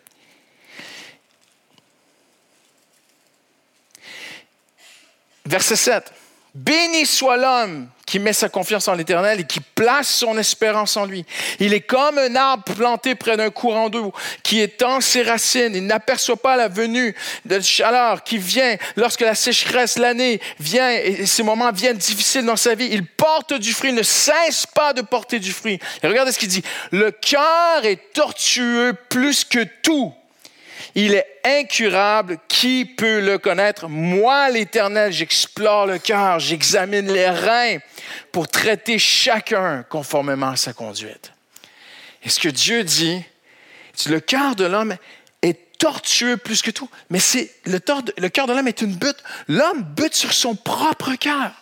Verset 5.51 5.75
7. 5.75 6.13
Béni 6.55 7.07
soit 7.07 7.37
l'homme 7.37 7.89
qui 8.07 8.21
met 8.21 8.33
sa 8.33 8.49
confiance 8.49 8.87
en 8.87 8.95
l'Éternel 8.95 9.41
et 9.41 9.45
qui 9.45 9.59
place 9.59 10.09
son 10.09 10.39
espérance 10.39 10.97
en 10.97 11.07
lui. 11.07 11.25
Il 11.59 11.75
est 11.75 11.81
comme 11.81 12.19
un 12.19 12.37
arbre 12.37 12.73
planté 12.73 13.17
près 13.17 13.37
d'un 13.37 13.51
courant 13.51 13.89
d'eau 13.89 14.13
qui 14.45 14.61
étend 14.61 15.01
ses 15.01 15.23
racines. 15.23 15.75
Il 15.75 15.87
n'aperçoit 15.87 16.37
pas 16.37 16.57
la 16.57 16.69
venue 16.69 17.17
de 17.47 17.59
chaleur 17.59 18.23
qui 18.23 18.39
vient 18.39 18.77
lorsque 18.95 19.23
la 19.23 19.35
sécheresse, 19.35 19.99
l'année 19.99 20.41
vient 20.61 20.89
et 20.89 21.27
ces 21.27 21.43
moments 21.43 21.73
viennent 21.73 21.99
difficiles 21.99 22.47
dans 22.47 22.55
sa 22.55 22.77
vie. 22.77 22.89
Il 22.93 23.05
porte 23.05 23.55
du 23.55 23.73
fruit, 23.73 23.93
ne 23.93 24.05
cesse 24.05 24.67
pas 24.67 24.93
de 24.93 25.03
porter 25.03 25.41
du 25.41 25.51
fruit. 25.51 25.81
Et 26.05 26.07
regardez 26.07 26.31
ce 26.31 26.39
qu'il 26.39 26.49
dit. 26.49 26.63
Le 26.93 27.11
cœur 27.11 27.85
est 27.85 28.13
tortueux 28.13 28.95
plus 29.09 29.45
que 29.45 29.65
tout 29.83 30.15
il 30.95 31.15
est 31.15 31.27
incurable. 31.45 32.39
Qui 32.49 32.85
peut 32.85 33.21
le 33.21 33.39
connaître? 33.39 33.89
Moi, 33.89 34.51
l'Éternel, 34.51 35.13
j'explore 35.13 35.87
le 35.87 35.99
cœur, 35.99 36.39
j'examine 36.39 37.13
les 37.13 37.29
reins 37.29 37.79
pour 38.33 38.49
traiter 38.49 38.99
chacun 38.99 39.85
conformément 39.89 40.51
à 40.51 40.57
sa 40.57 40.73
conduite. 40.73 41.33
Et 42.23 42.29
ce 42.29 42.41
que 42.41 42.49
Dieu 42.49 42.85
dit, 42.85 43.23
le 44.07 44.21
cœur 44.21 44.57
de 44.57 44.65
l'homme 44.65 44.97
est 45.43 45.79
tortueux 45.79 46.37
plus 46.37 46.63
que 46.63 46.71
tout. 46.71 46.91
Mais 47.09 47.19
c'est 47.19 47.51
le, 47.65 47.81
le 48.19 48.29
cœur 48.29 48.47
de 48.47 48.53
l'homme 48.53 48.69
est 48.69 48.83
une 48.83 48.95
butte. 48.95 49.23
L'homme 49.49 49.83
bute 49.83 50.15
sur 50.15 50.33
son 50.33 50.55
propre 50.55 51.15
cœur. 51.15 51.53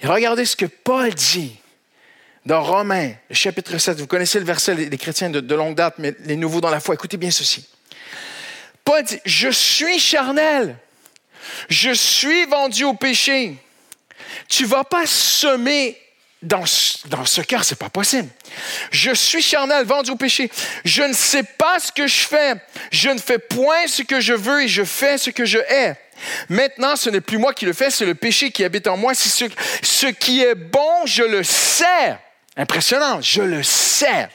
Et 0.00 0.06
regardez 0.06 0.44
ce 0.44 0.56
que 0.56 0.66
Paul 0.66 1.12
dit 1.12 1.58
dans 2.46 2.62
Romains, 2.62 3.12
chapitre 3.30 3.76
7. 3.76 3.98
Vous 3.98 4.06
connaissez 4.06 4.38
le 4.38 4.46
verset 4.46 4.86
des 4.86 4.98
chrétiens 4.98 5.28
de 5.28 5.54
longue 5.54 5.74
date, 5.74 5.96
mais 5.98 6.14
les 6.20 6.36
nouveaux 6.36 6.60
dans 6.60 6.70
la 6.70 6.80
foi. 6.80 6.94
Écoutez 6.94 7.16
bien 7.16 7.30
ceci. 7.30 7.68
Je 9.24 9.50
suis 9.50 9.98
charnel. 9.98 10.76
Je 11.68 11.90
suis 11.90 12.44
vendu 12.46 12.84
au 12.84 12.94
péché. 12.94 13.56
Tu 14.48 14.64
vas 14.64 14.84
pas 14.84 15.06
semer 15.06 15.98
dans, 16.42 16.64
dans 17.06 17.24
ce 17.24 17.40
cœur, 17.40 17.64
c'est 17.64 17.78
pas 17.78 17.90
possible. 17.90 18.28
Je 18.90 19.12
suis 19.12 19.42
charnel, 19.42 19.84
vendu 19.84 20.10
au 20.10 20.16
péché. 20.16 20.50
Je 20.84 21.02
ne 21.02 21.12
sais 21.12 21.42
pas 21.42 21.78
ce 21.80 21.90
que 21.90 22.06
je 22.06 22.20
fais. 22.20 22.54
Je 22.92 23.08
ne 23.10 23.18
fais 23.18 23.38
point 23.38 23.86
ce 23.86 24.02
que 24.02 24.20
je 24.20 24.34
veux 24.34 24.62
et 24.62 24.68
je 24.68 24.84
fais 24.84 25.18
ce 25.18 25.30
que 25.30 25.44
je 25.44 25.58
hais. 25.58 25.96
Maintenant, 26.48 26.96
ce 26.96 27.10
n'est 27.10 27.20
plus 27.20 27.38
moi 27.38 27.54
qui 27.54 27.64
le 27.64 27.72
fais, 27.72 27.90
c'est 27.90 28.06
le 28.06 28.14
péché 28.14 28.50
qui 28.50 28.64
habite 28.64 28.86
en 28.86 28.96
moi. 28.96 29.14
Ce 29.14 30.06
qui 30.06 30.42
est 30.42 30.54
bon, 30.54 31.06
je 31.06 31.22
le 31.22 31.42
sais. 31.42 32.16
Impressionnant, 32.56 33.20
je 33.20 33.42
le 33.42 33.62
sais. 33.62 34.28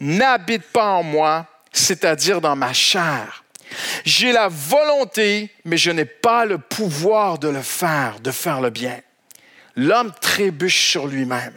N'habite 0.00 0.62
pas 0.64 0.86
en 0.86 1.02
moi, 1.02 1.46
c'est-à-dire 1.74 2.40
dans 2.40 2.56
ma 2.56 2.72
chair. 2.72 3.44
J'ai 4.04 4.32
la 4.32 4.48
volonté, 4.48 5.50
mais 5.64 5.76
je 5.76 5.90
n'ai 5.90 6.04
pas 6.04 6.46
le 6.46 6.58
pouvoir 6.58 7.38
de 7.38 7.48
le 7.48 7.60
faire, 7.60 8.20
de 8.20 8.30
faire 8.30 8.60
le 8.60 8.70
bien. 8.70 8.98
L'homme 9.76 10.12
trébuche 10.20 10.88
sur 10.88 11.06
lui-même. 11.08 11.54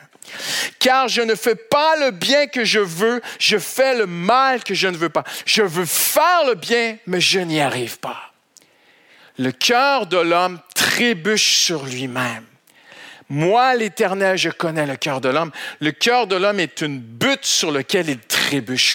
Car 0.79 1.07
je 1.07 1.21
ne 1.21 1.35
fais 1.35 1.55
pas 1.55 1.95
le 1.97 2.11
bien 2.11 2.47
que 2.47 2.65
je 2.65 2.79
veux, 2.79 3.21
je 3.39 3.57
fais 3.57 3.95
le 3.95 4.07
mal 4.07 4.63
que 4.63 4.73
je 4.73 4.87
ne 4.87 4.97
veux 4.97 5.09
pas. 5.09 5.23
Je 5.45 5.61
veux 5.61 5.85
faire 5.85 6.45
le 6.47 6.55
bien, 6.55 6.97
mais 7.05 7.21
je 7.21 7.39
n'y 7.39 7.61
arrive 7.61 7.99
pas. 7.99 8.33
Le 9.37 9.51
cœur 9.51 10.07
de 10.07 10.17
l'homme 10.17 10.59
trébuche 10.73 11.57
sur 11.59 11.85
lui-même. 11.85 12.43
Moi, 13.29 13.75
l'Éternel, 13.75 14.37
je 14.37 14.49
connais 14.49 14.85
le 14.85 14.95
cœur 14.95 15.21
de 15.21 15.29
l'homme. 15.29 15.51
Le 15.79 15.91
cœur 15.91 16.27
de 16.27 16.35
l'homme 16.35 16.59
est 16.59 16.81
une 16.81 16.99
butte 16.99 17.45
sur 17.45 17.71
laquelle 17.71 18.09
il 18.09 18.19
trébuche. 18.19 18.36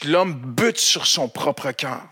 L'homme 0.05 0.35
bute 0.35 0.79
sur 0.79 1.07
son 1.07 1.29
propre 1.29 1.73
cœur. 1.73 2.03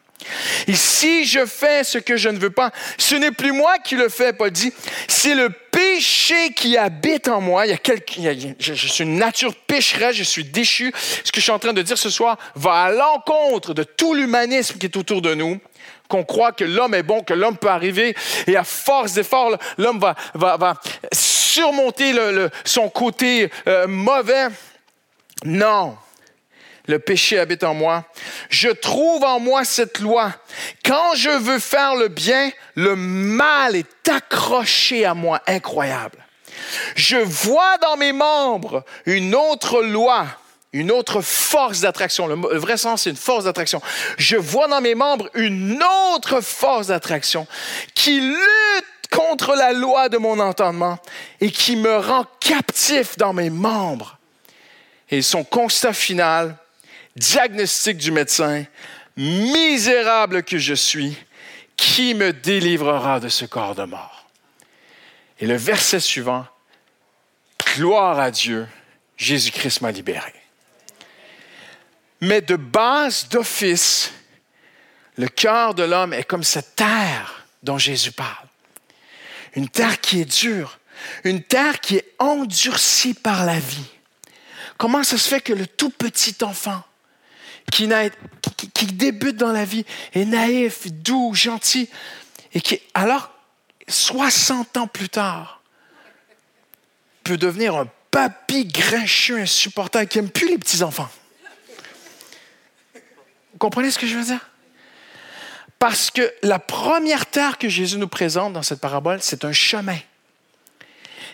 Et 0.67 0.75
si 0.75 1.25
je 1.25 1.47
fais 1.47 1.85
ce 1.85 1.99
que 1.99 2.17
je 2.17 2.29
ne 2.29 2.39
veux 2.39 2.51
pas, 2.51 2.71
ce 2.99 3.15
n'est 3.15 3.31
plus 3.31 3.53
moi 3.53 3.79
qui 3.79 3.97
le 3.97 4.09
fais, 4.09 4.33
Paul 4.33 4.51
dit, 4.51 4.73
c'est 5.09 5.35
le 5.35 5.49
péché 5.49 6.53
qui 6.55 6.77
habite 6.77 7.29
en 7.29 7.41
moi. 7.41 7.67
Il 7.67 7.71
y 7.71 7.73
a 7.73 7.79
quelque, 7.79 8.13
je, 8.59 8.75
suis 8.75 9.05
une 9.05 9.17
nature 9.17 9.55
pécheresse, 9.55 10.17
je 10.17 10.23
suis 10.23 10.45
déchu. 10.45 10.93
Ce 11.25 11.33
que 11.33 11.41
je 11.41 11.45
suis 11.45 11.53
en 11.53 11.59
train 11.59 11.73
de 11.73 11.83
dire 11.83 11.99
ce 11.99 12.11
soir 12.11 12.37
va 12.55 12.85
à 12.85 12.91
l'encontre 12.91 13.75
de 13.75 13.83
tout 13.83 14.15
l'humanisme 14.15 14.79
qui 14.79 14.87
est 14.87 14.97
autour 14.97 15.23
de 15.23 15.35
nous 15.35 15.59
qu'on 16.09 16.25
croit 16.25 16.51
que 16.51 16.65
l'homme 16.65 16.95
est 16.95 17.05
bon, 17.05 17.23
que 17.23 17.35
l'homme 17.35 17.57
peut 17.57 17.69
arriver, 17.69 18.17
et 18.49 18.57
à 18.57 18.65
force 18.65 19.13
d'efforts, 19.13 19.57
l'homme 19.79 20.01
va, 20.01 20.17
va, 20.35 20.57
va, 20.57 20.75
surmonter 21.13 22.13
son 22.65 22.89
côté 22.89 23.49
euh, 23.69 23.87
mauvais. 23.87 24.49
Non, 25.45 25.97
le 26.91 26.99
péché 26.99 27.39
habite 27.39 27.65
en 27.65 27.75
moi. 27.75 28.05
Je 28.51 28.69
trouve 28.69 29.25
en 29.25 29.41
moi 29.41 29.65
cette 29.65 30.01
loi. 30.01 30.33
Quand 30.85 31.15
je 31.15 31.31
veux 31.31 31.59
faire 31.59 31.95
le 31.95 32.09
bien, 32.09 32.51
le 32.75 32.97
mal 32.97 33.77
est 33.77 34.09
accroché 34.09 35.05
à 35.05 35.15
moi. 35.15 35.41
Incroyable. 35.47 36.19
Je 36.97 37.17
vois 37.17 37.79
dans 37.79 37.97
mes 37.97 38.13
membres 38.13 38.85
une 39.07 39.35
autre 39.35 39.83
loi 39.83 40.27
une 40.73 40.93
autre 40.93 41.21
force 41.21 41.81
d'attraction. 41.81 42.27
Le, 42.29 42.37
vrai 42.57 42.77
sens, 42.77 43.03
c'est 43.03 43.11
une 43.11 43.17
force 43.17 43.45
d'attraction. 43.45 43.83
Je 44.19 44.37
vois 44.37 44.69
dans 44.69 44.81
mes 44.81 44.95
membres 44.95 45.29
une 45.35 45.83
autre 46.15 46.41
force 46.41 46.89
d'attraction 46.89 47.47
qui 47.95 48.21
lutte 48.21 49.11
contre 49.11 49.57
la 49.57 49.73
loi 49.73 50.09
de 50.09 50.17
mon 50.17 50.39
entendement 50.39 50.99
et 51.41 51.51
qui 51.51 51.75
me 51.75 51.97
rend 51.97 52.25
captif 52.39 53.19
dans 53.19 53.33
mes 53.33 53.51
membres. 53.51 54.19
Et 55.11 55.23
son 55.23 55.43
constat 55.43 55.93
final, 55.93 56.57
diagnostic 57.21 57.99
du 57.99 58.11
médecin, 58.11 58.65
misérable 59.17 60.43
que 60.43 60.59
je 60.59 60.75
suis, 60.75 61.17
qui 61.77 62.15
me 62.15 62.33
délivrera 62.33 63.21
de 63.21 63.29
ce 63.29 63.45
corps 63.45 63.75
de 63.75 63.85
mort? 63.85 64.27
Et 65.39 65.47
le 65.47 65.57
verset 65.57 66.01
suivant, 66.01 66.47
gloire 67.77 68.19
à 68.19 68.31
Dieu, 68.31 68.67
Jésus-Christ 69.17 69.81
m'a 69.83 69.93
libéré 69.93 70.33
mais 72.21 72.41
de 72.41 72.57
base, 72.57 73.29
d'office, 73.29 74.13
le 75.17 75.29
cœur 75.29 75.75
de 75.75 75.83
l'homme 75.83 76.13
est 76.13 76.25
comme 76.25 76.45
cette 76.45 76.77
terre 76.77 77.47
dont 77.63 77.79
Jésus 77.79 78.13
parle. 78.13 78.47
Une 79.55 79.69
terre 79.69 80.01
qui 80.01 80.21
est 80.21 80.41
dure, 80.41 80.79
une 81.25 81.43
terre 81.43 81.81
qui 81.81 81.97
est 81.97 82.15
endurcie 82.19 83.15
par 83.15 83.45
la 83.45 83.59
vie. 83.59 83.91
Comment 84.77 85.03
ça 85.03 85.19
se 85.19 85.29
fait 85.29 85.41
que 85.41 85.53
le 85.53 85.67
tout 85.67 85.91
petit 85.91 86.37
enfant 86.43 86.83
qui, 87.71 88.87
débute 88.87 89.37
dans 89.37 89.53
la 89.53 89.65
vie 89.65 89.85
est 90.13 90.25
naïf, 90.25 90.91
doux, 90.91 91.35
gentil, 91.35 91.89
et 92.53 92.61
qui, 92.61 92.81
alors, 92.95 93.33
60 93.89 94.77
ans 94.77 94.87
plus 94.87 95.09
tard, 95.09 95.63
peut 97.25 97.37
devenir 97.37 97.77
un 97.77 97.87
papy 98.11 98.67
grincheux, 98.67 99.39
insupportable, 99.39 100.09
qui 100.09 100.19
n'aime 100.19 100.31
plus 100.31 100.49
les 100.49 100.59
petits-enfants? 100.59 101.11
comprenez 103.59 103.91
ce 103.91 103.99
que 103.99 104.07
je 104.07 104.17
veux 104.17 104.25
dire? 104.25 104.51
Parce 105.79 106.11
que 106.11 106.33
la 106.43 106.59
première 106.59 107.27
terre 107.27 107.59
que 107.59 107.69
Jésus 107.69 107.99
nous 107.99 108.09
présente 108.09 108.53
dans 108.53 108.63
cette 108.63 108.81
parabole, 108.81 109.19
c'est 109.23 109.45
un 109.45 109.53
chemin. 109.53 109.99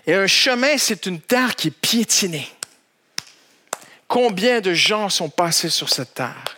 Et 0.07 0.15
un 0.15 0.27
chemin, 0.27 0.77
c'est 0.77 1.07
une 1.07 1.21
terre 1.21 1.57
qui 1.57 1.69
est 1.69 1.73
piétinée. 1.73 2.49
Combien 4.17 4.63
de 4.63 4.73
gens 4.73 5.11
sont 5.11 5.29
passés 5.29 5.69
sur 5.69 5.91
cette 5.91 6.15
terre? 6.15 6.57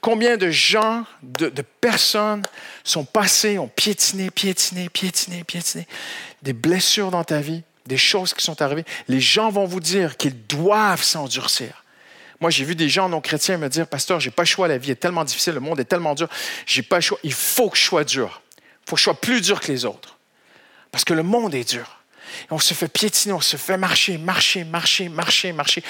Combien 0.00 0.36
de 0.36 0.52
gens, 0.52 1.04
de, 1.20 1.50
personnes 1.80 2.44
sont 2.84 3.04
passés, 3.04 3.58
ont 3.58 3.66
piétiné, 3.66 4.30
piétiné, 4.30 4.88
piétiné, 4.88 5.42
piétiné? 5.42 5.88
Des 6.42 6.52
blessures 6.52 7.10
dans 7.10 7.24
ta 7.24 7.40
vie, 7.40 7.64
des 7.86 7.96
choses 7.96 8.32
qui 8.32 8.44
sont 8.44 8.62
arrivées. 8.62 8.84
Les 9.08 9.20
gens 9.20 9.50
vont 9.50 9.64
vous 9.64 9.80
dire 9.80 10.16
qu'ils 10.16 10.46
doivent 10.46 11.02
s'endurcir. 11.02 11.82
Moi, 12.38 12.50
j'ai 12.50 12.64
vu 12.64 12.76
des 12.76 12.88
gens 12.88 13.08
non 13.08 13.20
chrétiens 13.20 13.58
me 13.58 13.68
dire, 13.68 13.88
Pasteur, 13.88 14.20
j'ai 14.20 14.30
pas 14.30 14.44
le 14.44 14.46
choix, 14.46 14.68
la 14.68 14.78
vie 14.78 14.92
est 14.92 14.94
tellement 14.94 15.24
difficile, 15.24 15.54
le 15.54 15.60
monde 15.60 15.80
est 15.80 15.86
tellement 15.86 16.14
dur, 16.14 16.28
j'ai 16.66 16.82
pas 16.82 16.98
le 16.98 17.02
choix. 17.02 17.18
Il 17.24 17.32
faut 17.32 17.68
que 17.68 17.76
je 17.76 17.82
sois 17.82 18.04
dur. 18.04 18.42
Il 18.58 18.90
faut 18.90 18.94
que 18.94 19.00
je 19.00 19.04
sois 19.06 19.20
plus 19.20 19.40
dur 19.40 19.58
que 19.58 19.72
les 19.72 19.84
autres. 19.84 20.18
Parce 20.92 21.04
que 21.04 21.14
le 21.14 21.24
monde 21.24 21.52
est 21.52 21.68
dur. 21.68 21.95
On 22.50 22.58
se 22.58 22.74
fait 22.74 22.88
piétiner, 22.88 23.32
on 23.32 23.40
se 23.40 23.56
fait 23.56 23.76
marcher, 23.76 24.18
marcher, 24.18 24.64
marcher, 24.64 25.08
marcher, 25.08 25.52
marcher. 25.52 25.82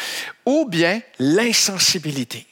Ou 0.45 0.67
bien 0.67 1.01
l'insensibilité. 1.19 2.47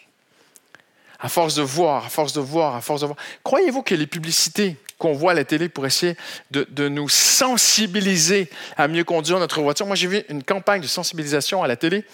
À 1.20 1.28
force 1.28 1.54
de 1.54 1.62
voir, 1.62 2.06
à 2.06 2.08
force 2.08 2.32
de 2.32 2.40
voir, 2.40 2.76
à 2.76 2.80
force 2.80 3.00
de 3.00 3.06
voir. 3.06 3.18
Croyez-vous 3.42 3.82
que 3.82 3.94
les 3.94 4.06
publicités 4.06 4.76
qu'on 4.98 5.14
voit 5.14 5.32
à 5.32 5.34
la 5.34 5.44
télé 5.44 5.68
pour 5.68 5.86
essayer 5.86 6.16
de, 6.50 6.88
nous 6.88 7.08
sensibiliser 7.08 8.50
à 8.76 8.88
mieux 8.88 9.04
conduire 9.04 9.38
notre 9.38 9.62
voiture? 9.62 9.86
Moi, 9.86 9.96
j'ai 9.96 10.06
vu 10.06 10.22
une 10.28 10.42
campagne 10.42 10.82
de 10.82 10.86
sensibilisation 10.86 11.62
à 11.62 11.66
la 11.66 11.76
télé. 11.76 12.04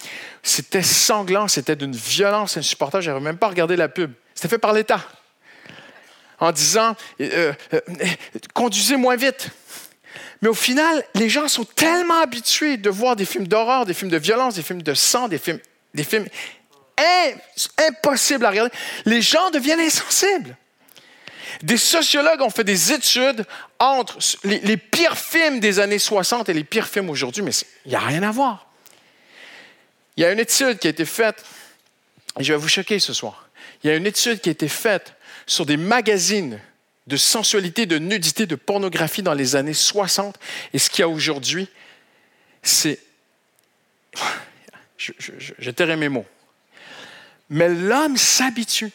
C'était 0.43 0.83
sanglant, 0.83 1.49
c'était 1.49 1.77
d'une 1.77 1.95
violence 1.95 2.57
insupportable. 2.57 3.03
Je 3.03 3.11
n'avais 3.11 3.23
même 3.23 3.39
pas 3.39 3.49
regardé 3.49 3.75
la 3.75 3.89
pub. 3.89 4.12
C'était 4.35 4.49
fait 4.49 4.59
par 4.59 4.73
l'État 4.73 5.05
en 6.41 6.53
disant 6.53 6.97
euh, 7.21 7.53
euh, 7.75 7.81
conduisez 8.55 8.97
moins 8.97 9.17
vite. 9.17 9.50
Mais 10.43 10.49
au 10.49 10.55
final, 10.55 11.05
les 11.15 11.29
gens 11.29 11.49
sont 11.49 11.65
tellement 11.65 12.21
habitués 12.21 12.77
de 12.77 12.89
voir 12.89 13.15
des 13.17 13.27
films 13.27 13.47
d'horreur, 13.47 13.85
des 13.85 13.95
films 13.95 14.11
de 14.11 14.17
violence, 14.17 14.55
des 14.55 14.63
films 14.63 14.83
de 14.83 14.95
sang, 14.95 15.29
des 15.29 15.39
films, 15.39 15.61
des 15.93 16.05
films 16.05 16.27
impossibles 17.89 18.45
à 18.45 18.51
regarder. 18.51 18.75
Les 19.05 19.23
gens 19.23 19.51
deviennent 19.51 19.81
insensibles. 19.81 20.57
Des 21.63 21.77
sociologues 21.77 22.41
ont 22.41 22.51
fait 22.51 22.65
des 22.65 22.93
études 22.93 23.45
entre 23.79 24.19
les, 24.45 24.77
pires 24.77 25.19
films 25.19 25.61
des 25.61 25.79
années 25.79 25.99
60 25.99 26.49
et 26.49 26.55
les 26.55 26.65
pires 26.65 26.87
films 26.87 27.11
aujourd'hui, 27.11 27.43
mais 27.43 27.51
il 27.85 27.91
n'y 27.91 27.95
a 27.97 28.01
rien 28.01 28.23
à 28.23 28.31
voir. 28.31 28.67
Il 30.17 30.23
y 30.23 30.27
a 30.27 30.33
une 30.33 30.39
étude 30.39 30.79
qui 30.79 30.87
a 30.87 30.91
été 30.91 31.05
faite, 31.05 31.45
et 32.39 32.45
je 32.45 32.53
vais 32.53 32.59
vous 32.59 32.69
choquer 32.69 32.99
ce 32.99 33.13
soir. 33.13 33.49
Il 33.83 33.89
y 33.89 33.93
a 33.93 33.97
une 33.97 34.07
étude 34.07 34.41
qui 34.41 34.49
a 34.49 34.53
été 34.53 34.69
faite 34.69 35.15
sur 35.47 35.67
des 35.67 35.77
magazines 35.77 36.61
de 37.11 37.17
sensualité, 37.17 37.85
de 37.85 37.99
nudité, 37.99 38.47
de 38.47 38.55
pornographie 38.55 39.23
dans 39.23 39.35
les 39.35 39.57
années 39.57 39.75
60. 39.75 40.38
Et 40.73 40.79
ce 40.79 40.88
qu'il 40.88 41.00
y 41.00 41.02
a 41.02 41.09
aujourd'hui, 41.09 41.69
c'est... 42.62 43.00
Je, 44.97 45.12
je, 45.19 45.95
mes 45.95 46.09
mots. 46.09 46.26
Mais 47.49 47.69
l'homme 47.69 48.17
s'habitue. 48.17 48.93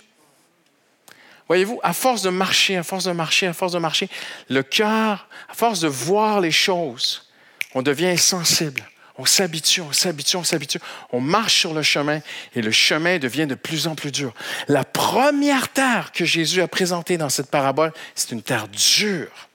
Voyez-vous, 1.48 1.80
à 1.84 1.94
force 1.94 2.22
de 2.22 2.30
marcher, 2.30 2.78
à 2.78 2.84
force 2.84 3.04
de 3.04 3.12
marcher, 3.12 3.48
à 3.48 3.54
force 3.54 3.74
de 3.74 3.80
marcher, 3.80 4.10
le 4.50 4.64
cœur, 4.64 5.28
à 5.50 5.54
force 5.54 5.82
de 5.82 5.88
voir 5.88 6.40
les 6.40 6.52
choses, 6.52 7.30
on 7.74 7.82
devient 7.82 8.08
insensible. 8.08 8.88
On 9.18 9.26
s'habitue, 9.26 9.82
on 9.82 9.94
s'habitue, 9.94 10.36
on 10.36 10.44
s'habitue. 10.44 10.80
On 11.12 11.22
marche 11.22 11.60
sur 11.60 11.74
le 11.74 11.82
chemin 11.82 12.20
et 12.54 12.62
le 12.62 12.72
chemin 12.72 13.18
devient 13.18 13.48
de 13.48 13.56
plus 13.56 13.88
en 13.88 13.96
plus 13.96 14.12
dur. 14.12 14.34
La 14.68 14.84
première 14.84 15.70
terre 15.70 16.12
que 16.12 16.26
Jésus 16.26 16.62
a 16.62 16.68
présentée 16.68 17.18
dans 17.18 17.30
cette 17.30 17.50
parabole, 17.50 17.94
c'est 18.14 18.32
une 18.32 18.42
terre 18.42 18.68
dure. 18.68 19.48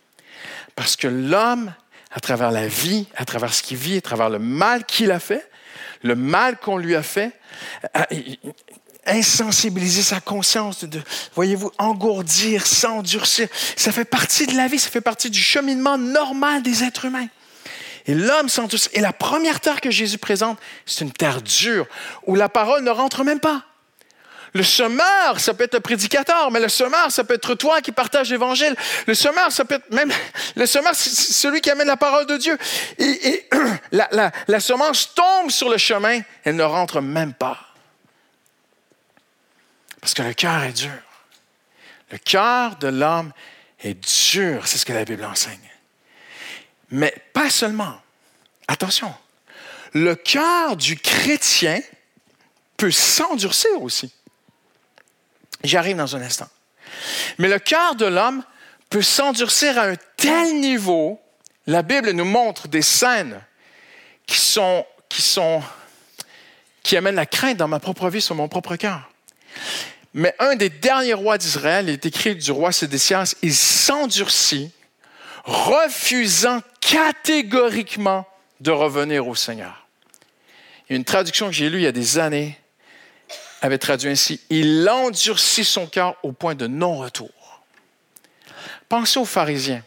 Parce 0.77 0.97
que 0.97 1.09
l'homme, 1.09 1.75
à 2.11 2.21
travers 2.21 2.51
la 2.51 2.67
vie, 2.69 3.07
à 3.17 3.27
travers 3.27 3.53
ce 3.53 3.63
qu'il 3.63 3.77
vit, 3.77 3.99
à 3.99 4.01
travers 4.01 4.31
le 4.31 4.39
mal 4.39 4.85
qu'il 4.87 5.11
a 5.11 5.21
fait, 5.21 5.47
le 6.03 6.15
mal 6.15 6.57
qu'on 6.57 6.79
lui 6.79 6.97
a 6.97 7.03
fait, 7.03 7.33
a 7.93 8.07
insensibiliser 9.07 10.03
sa 10.03 10.21
conscience, 10.21 10.85
de, 10.85 11.03
voyez-vous, 11.35 11.71
engourdir, 11.79 12.67
s'endurcir. 12.67 13.49
Ça 13.77 13.93
fait 13.93 14.05
partie 14.05 14.47
de 14.47 14.57
la 14.57 14.69
vie, 14.69 14.79
ça 14.79 14.91
fait 14.91 15.01
partie 15.01 15.31
du 15.31 15.41
cheminement 15.41 15.99
normal 15.99 16.63
des 16.63 16.85
êtres 16.85 17.07
humains. 17.07 17.29
Et 18.07 18.15
l'homme 18.15 18.49
tous. 18.69 18.89
Et 18.93 19.01
la 19.01 19.13
première 19.13 19.61
terre 19.61 19.81
que 19.81 19.91
Jésus 19.91 20.19
présente, 20.19 20.59
c'est 20.87 21.05
une 21.05 21.13
terre 21.13 21.43
dure, 21.43 21.87
où 22.27 22.35
la 22.35 22.49
parole 22.49 22.83
ne 22.83 22.91
rentre 22.91 23.25
même 23.25 23.41
pas. 23.41 23.65
Le 24.53 24.63
semeur, 24.65 25.39
ça 25.39 25.55
peut 25.55 25.65
être 25.65 25.75
le 25.75 25.81
prédicateur, 25.81 26.51
mais 26.51 26.59
le 26.59 26.69
semeur, 26.69 27.13
ça 27.13 27.23
peut 27.23 27.35
être 27.35 27.55
toi 27.55 27.81
qui 27.81 27.93
partage 27.93 28.31
l'évangile. 28.31 28.75
Le 29.07 29.15
semeur, 29.15 29.53
ça 29.53 29.65
peut 29.65 29.77
être 29.77 29.91
même, 29.93 30.11
le 30.57 30.67
semeur, 30.67 30.95
c'est 30.95 31.11
celui 31.11 31.61
qui 31.61 31.71
amène 31.71 31.87
la 31.87 31.97
parole 31.97 32.27
de 32.27 32.37
Dieu. 32.37 32.59
Et, 32.99 33.49
la, 33.93 34.09
la, 34.11 34.33
la 34.49 34.61
semence 34.61 35.15
tombe 35.15 35.51
sur 35.51 35.69
le 35.69 35.79
chemin, 35.79 36.21
elle 36.43 36.57
ne 36.57 36.65
rentre 36.65 37.01
même 37.01 37.33
pas. 37.33 37.59
Parce 40.01 40.15
que 40.15 40.23
le 40.23 40.33
cœur 40.33 40.63
est 40.65 40.73
dur. 40.73 40.91
Le 42.11 42.19
cœur 42.19 42.77
de 42.77 42.89
l'homme 42.89 43.33
est 43.83 43.95
dur, 43.95 44.67
c'est 44.67 44.79
ce 44.79 44.87
que 44.87 44.93
la 44.93 45.05
Bible 45.05 45.25
enseigne. 45.25 45.70
Mais 46.91 47.15
pas 47.33 47.51
seulement. 47.51 48.01
Attention, 48.69 49.13
le 49.93 50.15
cœur 50.15 50.77
du 50.77 50.97
chrétien 50.97 51.81
peut 52.77 52.91
s'endurcir 52.91 53.83
aussi. 53.83 54.13
J'arrive 55.65 55.97
dans 55.97 56.17
un 56.17 56.23
instant. 56.23 56.49
Mais 57.39 57.49
le 57.49 57.59
cœur 57.59 57.95
de 57.95 58.07
l'homme 58.07 58.43
peut 58.89 59.03
s'endurcir 59.03 59.79
à 59.79 59.83
un 59.83 59.97
tel 60.17 60.61
niveau, 60.61 61.21
la 61.67 61.83
Bible 61.83 62.11
nous 62.11 62.25
montre 62.25 62.69
des 62.69 62.83
scènes 62.83 63.41
qui 64.27 64.39
sont, 64.39 64.85
qui 65.09 65.23
sont, 65.23 65.63
qui 66.83 66.97
amènent 66.97 67.15
la 67.15 67.27
crainte 67.27 67.57
dans 67.57 67.69
ma 67.69 67.81
propre 67.81 68.09
vie, 68.09 68.21
sur 68.21 68.35
mon 68.35 68.49
propre 68.49 68.77
cœur. 68.77 69.11
Mais 70.13 70.35
un 70.41 70.57
des 70.57 70.71
derniers 70.71 71.15
rois 71.15 71.39
d'Israël, 71.39 71.89
il 71.89 71.93
est 71.93 72.07
écrit 72.07 72.35
du 72.35 72.51
roi 72.51 72.73
Sédécias, 72.73 73.35
il 73.43 73.55
s'endurcit, 73.55 74.73
refusant 75.45 76.63
catégoriquement 76.81 78.27
de 78.61 78.71
revenir 78.71 79.27
au 79.27 79.35
Seigneur. 79.35 79.87
Il 80.89 80.97
une 80.97 81.05
traduction 81.05 81.47
que 81.47 81.53
j'ai 81.53 81.71
lue 81.71 81.79
il 81.79 81.85
y 81.85 81.87
a 81.87 81.93
des 81.93 82.19
années 82.19 82.59
avait 83.63 83.79
traduit 83.79 84.11
ainsi 84.11 84.41
Il 84.51 84.89
endurcit 84.89 85.65
son 85.65 85.87
cœur 85.87 86.17
au 86.23 86.33
point 86.33 86.55
de 86.55 86.67
non-retour. 86.67 87.31
Pensez 88.89 89.21
aux 89.21 89.25
pharisiens 89.25 89.85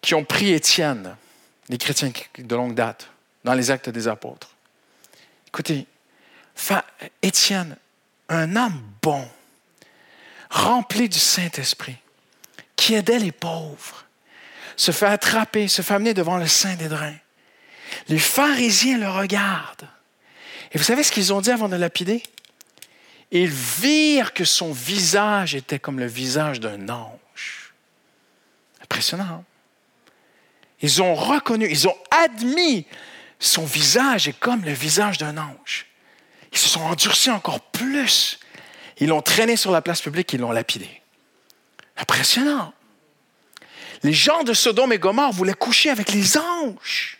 qui 0.00 0.14
ont 0.14 0.24
pris 0.24 0.52
Étienne, 0.52 1.16
les 1.68 1.78
chrétiens 1.78 2.10
de 2.38 2.54
longue 2.54 2.74
date, 2.74 3.08
dans 3.44 3.54
les 3.54 3.70
actes 3.70 3.88
des 3.88 4.08
apôtres. 4.08 4.50
Écoutez, 5.48 5.86
Étienne, 7.22 7.76
un 8.28 8.56
homme 8.56 8.82
bon, 9.02 9.26
rempli 10.50 11.08
du 11.08 11.18
Saint-Esprit, 11.18 11.96
qui 12.76 12.94
aidait 12.94 13.18
les 13.18 13.32
pauvres, 13.32 14.04
se 14.76 14.90
fait 14.90 15.06
attraper, 15.06 15.68
se 15.68 15.82
fait 15.82 15.94
amener 15.94 16.14
devant 16.14 16.36
le 16.36 16.46
Saint 16.46 16.74
des 16.74 16.88
Drains. 16.88 17.16
Les 18.08 18.18
pharisiens 18.18 18.98
le 18.98 19.08
regardent. 19.08 19.88
Et 20.72 20.78
vous 20.78 20.84
savez 20.84 21.02
ce 21.02 21.12
qu'ils 21.12 21.32
ont 21.32 21.40
dit 21.40 21.50
avant 21.50 21.68
de 21.68 21.76
lapider? 21.76 22.22
Ils 23.30 23.46
virent 23.48 24.32
que 24.32 24.44
son 24.44 24.72
visage 24.72 25.54
était 25.54 25.78
comme 25.78 25.98
le 25.98 26.06
visage 26.06 26.60
d'un 26.60 26.88
ange. 26.88 27.74
Impressionnant. 28.82 29.24
Hein? 29.24 29.44
Ils 30.80 31.00
ont 31.00 31.14
reconnu, 31.14 31.68
ils 31.70 31.88
ont 31.88 31.96
admis 32.10 32.86
son 33.44 33.64
visage 33.64 34.28
est 34.28 34.38
comme 34.38 34.64
le 34.64 34.72
visage 34.72 35.18
d'un 35.18 35.36
ange. 35.36 35.86
Ils 36.52 36.58
se 36.58 36.68
sont 36.68 36.80
endurcis 36.80 37.30
encore 37.30 37.60
plus. 37.60 38.38
Ils 38.98 39.08
l'ont 39.08 39.22
traîné 39.22 39.56
sur 39.56 39.70
la 39.70 39.82
place 39.82 40.00
publique 40.00 40.32
et 40.32 40.36
ils 40.36 40.40
l'ont 40.40 40.52
lapidé. 40.52 40.88
Impressionnant. 41.96 42.72
Les 44.02 44.12
gens 44.12 44.42
de 44.42 44.52
Sodome 44.52 44.92
et 44.92 44.98
Gomorre 44.98 45.32
voulaient 45.32 45.54
coucher 45.54 45.90
avec 45.90 46.12
les 46.12 46.36
anges. 46.36 47.18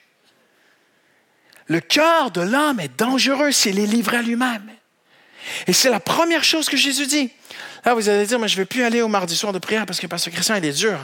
Le 1.66 1.80
cœur 1.80 2.30
de 2.30 2.42
l'homme 2.42 2.80
est 2.80 2.96
dangereux 2.98 3.52
s'il 3.52 3.78
est 3.78 3.86
livré 3.86 4.18
à 4.18 4.22
lui-même. 4.22 4.70
Et 5.66 5.72
c'est 5.72 5.90
la 5.90 6.00
première 6.00 6.44
chose 6.44 6.68
que 6.68 6.76
Jésus 6.76 7.06
dit. 7.06 7.30
Là, 7.84 7.94
vous 7.94 8.08
allez 8.08 8.26
dire, 8.26 8.38
mais 8.38 8.48
je 8.48 8.54
ne 8.54 8.62
vais 8.62 8.64
plus 8.66 8.82
aller 8.82 9.02
au 9.02 9.08
mardi 9.08 9.36
soir 9.36 9.52
de 9.52 9.58
prière 9.58 9.86
parce 9.86 10.00
que 10.00 10.06
Pasteur 10.06 10.32
Christian, 10.32 10.56
il 10.56 10.64
est 10.64 10.72
dur. 10.72 10.98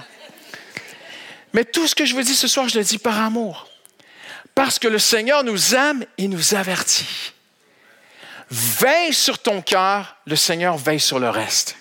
Mais 1.53 1.65
tout 1.65 1.87
ce 1.87 1.95
que 1.95 2.05
je 2.05 2.15
vous 2.15 2.23
dis 2.23 2.35
ce 2.35 2.49
soir, 2.49 2.69
je 2.69 2.79
le 2.79 2.85
dis 2.85 2.99
par 2.99 3.19
amour. 3.19 3.69
Parce 4.55 4.79
que 4.79 4.89
le 4.89 4.99
Seigneur 4.99 5.45
nous 5.45 5.75
aime 5.75 6.05
et 6.19 6.29
nous 6.29 6.55
avertit. 6.55 7.33
Veille 8.51 9.15
sur 9.15 9.39
ton 9.39 9.63
cœur, 9.63 10.17
le 10.27 10.37
Seigneur 10.37 10.77
veille 10.77 11.01
sur 11.01 11.19
le 11.19 11.31
reste. 11.31 11.77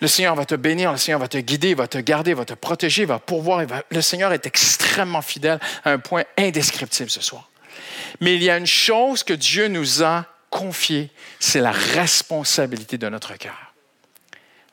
Le 0.00 0.08
Seigneur 0.08 0.34
va 0.34 0.44
te 0.44 0.54
bénir, 0.54 0.92
le 0.92 0.98
Seigneur 0.98 1.20
va 1.20 1.28
te 1.28 1.38
guider, 1.38 1.74
va 1.74 1.88
te 1.88 1.98
garder, 1.98 2.34
va 2.34 2.44
te 2.44 2.54
protéger, 2.54 3.04
va 3.04 3.18
pourvoir. 3.18 3.64
Le 3.90 4.00
Seigneur 4.02 4.32
est 4.32 4.46
extrêmement 4.46 5.22
fidèle 5.22 5.58
à 5.84 5.92
un 5.92 5.98
point 5.98 6.24
indescriptible 6.36 7.10
ce 7.10 7.20
soir. 7.20 7.50
Mais 8.20 8.34
il 8.34 8.42
y 8.42 8.50
a 8.50 8.56
une 8.56 8.66
chose 8.66 9.22
que 9.22 9.32
Dieu 9.32 9.68
nous 9.68 10.02
a 10.02 10.26
confiée, 10.50 11.10
c'est 11.40 11.60
la 11.60 11.72
responsabilité 11.72 12.98
de 12.98 13.08
notre 13.08 13.34
cœur. 13.36 13.74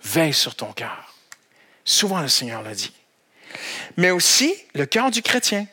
Veille 0.04 0.34
sur 0.34 0.56
ton 0.56 0.72
cœur. 0.74 1.14
Souvent 1.86 2.20
le 2.20 2.28
Seigneur 2.28 2.62
l'a 2.62 2.76
dit. 2.76 2.94
Mais 3.98 4.12
aussi 4.12 4.54
le 4.74 4.86
cœur 4.86 5.12
du 5.12 5.22
chrétien. 5.22 5.68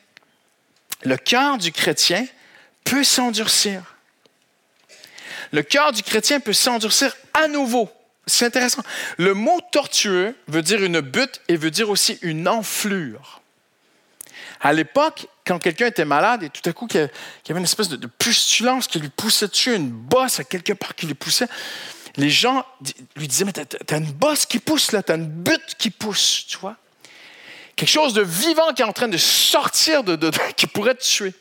Le 1.03 1.17
cœur 1.17 1.59
du 1.59 1.73
chrétien 1.73 2.27
peut 2.85 3.05
s'endurcir 3.05 3.83
le 5.53 5.63
cœur 5.63 5.93
du 5.93 6.03
chrétien 6.03 6.41
peut 6.41 6.53
s'endurcir 6.53 7.17
à 7.35 7.49
nouveau. 7.49 7.91
C'est 8.31 8.47
intéressant. 8.47 8.83
Le 9.19 9.35
mot 9.35 9.61
tortueux 9.73 10.37
veut 10.49 10.63
dire 10.63 10.83
une 10.83 11.01
butte 11.01 11.41
et 11.49 11.57
veut 11.57 11.71
dire 11.71 11.91
aussi 11.91 12.19
une 12.23 12.49
enflure. 12.49 13.41
À 14.61 14.73
l'époque, 14.73 15.27
quand 15.45 15.59
quelqu'un 15.59 15.87
était 15.87 16.05
malade 16.05 16.43
et 16.43 16.51
tout 16.51 16.69
à 16.69 16.73
coup 16.73 16.87
qu'il 16.87 17.01
y 17.01 17.51
avait 17.51 17.59
une 17.59 17.65
espèce 17.65 17.89
de, 17.89 18.07
pustulence 18.07 18.87
qui 18.87 19.01
lui 19.01 19.09
poussait 19.09 19.49
dessus, 19.49 19.75
une 19.75 19.91
bosse 19.91 20.39
à 20.39 20.45
quelque 20.45 20.73
part 20.75 20.95
qui 20.95 21.07
lui 21.07 21.15
poussait, 21.15 21.49
les 22.17 22.31
gens 22.31 22.65
lui 23.17 23.27
disaient 23.27 23.45
Mais 23.45 23.53
t'as 23.53 23.99
une 23.99 24.13
bosse 24.13 24.47
qui 24.47 24.59
pousse 24.59 24.93
là, 24.93 25.03
t'as 25.03 25.17
une 25.17 25.27
butte 25.27 25.75
qui 25.79 25.91
pousse, 25.91 26.45
tu 26.47 26.59
vois. 26.59 26.77
Quelque 27.75 27.89
chose 27.89 28.13
de 28.13 28.23
vivant 28.23 28.75
qui 28.75 28.83
est 28.83 28.85
en 28.85 28.93
train 28.93 29.09
de 29.09 29.17
sortir 29.17 30.05
de, 30.05 30.15
de 30.15 30.31
qui 30.57 30.67
pourrait 30.67 30.95
te 30.95 31.03
tuer. 31.03 31.33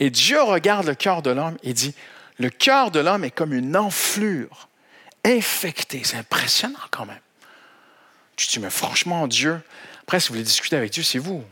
Et 0.00 0.10
Dieu 0.10 0.42
regarde 0.42 0.86
le 0.86 0.94
cœur 0.94 1.22
de 1.22 1.30
l'homme 1.30 1.56
et 1.62 1.72
dit 1.72 1.94
le 2.38 2.50
cœur 2.50 2.90
de 2.90 2.98
l'homme 2.98 3.24
est 3.24 3.30
comme 3.30 3.52
une 3.54 3.76
enflure 3.76 4.68
infectée. 5.24 6.02
C'est 6.04 6.16
impressionnant 6.16 6.78
quand 6.90 7.06
même. 7.06 7.20
Tu 8.36 8.46
te 8.46 8.52
dis, 8.52 8.58
mais 8.58 8.70
franchement, 8.70 9.26
Dieu, 9.26 9.60
après, 10.02 10.20
si 10.20 10.28
vous 10.28 10.34
voulez 10.34 10.44
discuter 10.44 10.76
avec 10.76 10.90
Dieu, 10.90 11.02
c'est 11.02 11.18
vous. 11.18 11.44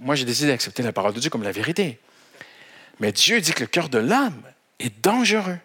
Moi, 0.00 0.14
j'ai 0.14 0.24
décidé 0.24 0.48
d'accepter 0.48 0.82
la 0.82 0.92
parole 0.92 1.14
de 1.14 1.20
Dieu 1.20 1.30
comme 1.30 1.42
la 1.42 1.52
vérité. 1.52 1.98
Mais 3.00 3.12
Dieu 3.12 3.40
dit 3.40 3.52
que 3.52 3.60
le 3.60 3.66
cœur 3.66 3.88
de 3.88 3.98
l'homme 3.98 4.42
est 4.78 5.02
dangereux. 5.02 5.58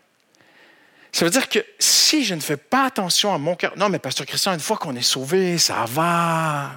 Ça 1.12 1.26
veut 1.26 1.32
dire 1.32 1.50
que 1.50 1.60
si 1.80 2.24
je 2.24 2.36
ne 2.36 2.40
fais 2.40 2.58
pas 2.58 2.86
attention 2.86 3.34
à 3.34 3.38
mon 3.38 3.56
cœur, 3.56 3.74
non, 3.78 3.90
mais 3.90 4.00
Pasteur 4.00 4.26
Christian, 4.26 4.54
une 4.54 4.60
fois 4.60 4.78
qu'on 4.78 4.96
est 4.96 5.02
sauvé, 5.02 5.58
ça 5.58 5.86
va. 5.88 6.72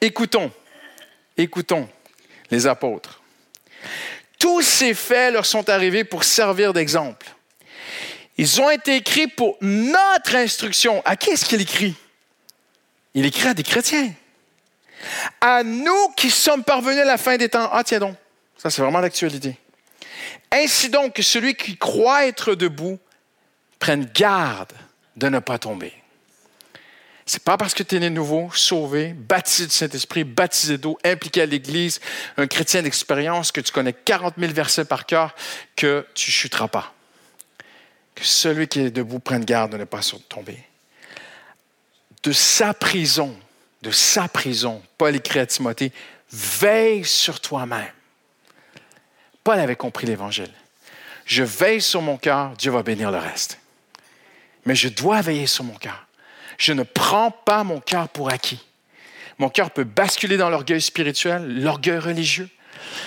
Écoutons, 0.00 0.50
écoutons 1.36 1.88
les 2.50 2.66
apôtres. 2.66 3.22
Tous 4.38 4.62
ces 4.62 4.94
faits 4.94 5.32
leur 5.32 5.46
sont 5.46 5.68
arrivés 5.68 6.04
pour 6.04 6.24
servir 6.24 6.72
d'exemple. 6.72 7.26
Ils 8.40 8.58
ont 8.62 8.70
été 8.70 8.96
écrits 8.96 9.26
pour 9.26 9.58
notre 9.60 10.34
instruction. 10.34 11.02
À 11.04 11.14
qui 11.14 11.28
est-ce 11.28 11.44
qu'il 11.44 11.60
écrit? 11.60 11.94
Il 13.12 13.26
écrit 13.26 13.48
à 13.48 13.52
des 13.52 13.62
chrétiens. 13.62 14.14
À 15.42 15.62
nous 15.62 16.08
qui 16.16 16.30
sommes 16.30 16.64
parvenus 16.64 17.02
à 17.02 17.04
la 17.04 17.18
fin 17.18 17.36
des 17.36 17.50
temps. 17.50 17.68
Ah, 17.70 17.84
tiens 17.84 17.98
donc, 17.98 18.16
ça 18.56 18.70
c'est 18.70 18.80
vraiment 18.80 19.00
l'actualité. 19.00 19.58
Ainsi 20.50 20.88
donc 20.88 21.16
que 21.16 21.22
celui 21.22 21.54
qui 21.54 21.76
croit 21.76 22.26
être 22.26 22.54
debout 22.54 22.98
prenne 23.78 24.06
garde 24.06 24.72
de 25.16 25.28
ne 25.28 25.40
pas 25.40 25.58
tomber. 25.58 25.92
C'est 27.26 27.44
pas 27.44 27.58
parce 27.58 27.74
que 27.74 27.82
tu 27.82 27.96
es 27.96 28.00
né 28.00 28.08
nouveau, 28.08 28.50
sauvé, 28.54 29.12
baptisé 29.12 29.66
du 29.66 29.74
Saint-Esprit, 29.74 30.24
baptisé 30.24 30.78
d'eau, 30.78 30.98
impliqué 31.04 31.42
à 31.42 31.46
l'Église, 31.46 32.00
un 32.38 32.46
chrétien 32.46 32.80
d'expérience, 32.80 33.52
que 33.52 33.60
tu 33.60 33.70
connais 33.70 33.92
40 33.92 34.36
000 34.38 34.50
versets 34.54 34.86
par 34.86 35.04
cœur, 35.04 35.34
que 35.76 36.06
tu 36.14 36.30
chuteras 36.30 36.68
pas. 36.68 36.94
Celui 38.20 38.68
qui 38.68 38.80
est 38.80 38.90
debout 38.90 39.18
prenne 39.18 39.44
garde 39.44 39.72
de 39.72 39.76
ne 39.76 39.84
pas 39.84 40.00
tomber. 40.28 40.58
De 42.22 42.32
sa 42.32 42.74
prison, 42.74 43.34
de 43.82 43.90
sa 43.90 44.28
prison, 44.28 44.82
Paul 44.98 45.16
écrit 45.16 45.38
à 45.38 45.46
Timothée, 45.46 45.92
veille 46.30 47.04
sur 47.04 47.40
toi-même. 47.40 47.90
Paul 49.42 49.58
avait 49.58 49.76
compris 49.76 50.06
l'Évangile. 50.06 50.52
Je 51.24 51.42
veille 51.42 51.80
sur 51.80 52.02
mon 52.02 52.16
cœur, 52.16 52.50
Dieu 52.58 52.70
va 52.70 52.82
bénir 52.82 53.10
le 53.10 53.18
reste. 53.18 53.58
Mais 54.66 54.74
je 54.74 54.88
dois 54.88 55.22
veiller 55.22 55.46
sur 55.46 55.64
mon 55.64 55.74
cœur. 55.74 56.06
Je 56.58 56.72
ne 56.72 56.82
prends 56.82 57.30
pas 57.30 57.64
mon 57.64 57.80
cœur 57.80 58.08
pour 58.10 58.30
acquis. 58.30 58.60
Mon 59.38 59.48
cœur 59.48 59.70
peut 59.70 59.84
basculer 59.84 60.36
dans 60.36 60.50
l'orgueil 60.50 60.82
spirituel, 60.82 61.62
l'orgueil 61.62 61.98
religieux. 61.98 62.50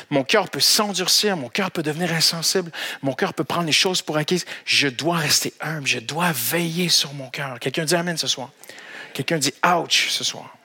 Mon 0.09 0.23
cœur 0.23 0.49
peut 0.49 0.59
s'endurcir, 0.59 1.37
mon 1.37 1.49
cœur 1.49 1.71
peut 1.71 1.83
devenir 1.83 2.11
insensible, 2.11 2.71
mon 3.01 3.13
cœur 3.13 3.33
peut 3.33 3.43
prendre 3.43 3.65
les 3.65 3.71
choses 3.71 4.01
pour 4.01 4.17
acquises. 4.17 4.45
Je 4.65 4.87
dois 4.87 5.17
rester 5.17 5.53
humble, 5.59 5.87
je 5.87 5.99
dois 5.99 6.31
veiller 6.31 6.89
sur 6.89 7.13
mon 7.13 7.29
cœur. 7.29 7.59
Quelqu'un 7.59 7.85
dit 7.85 7.95
Amen 7.95 8.17
ce 8.17 8.27
soir. 8.27 8.49
Quelqu'un 9.13 9.37
dit 9.37 9.53
Ouch 9.65 10.09
ce 10.09 10.23
soir. 10.23 10.55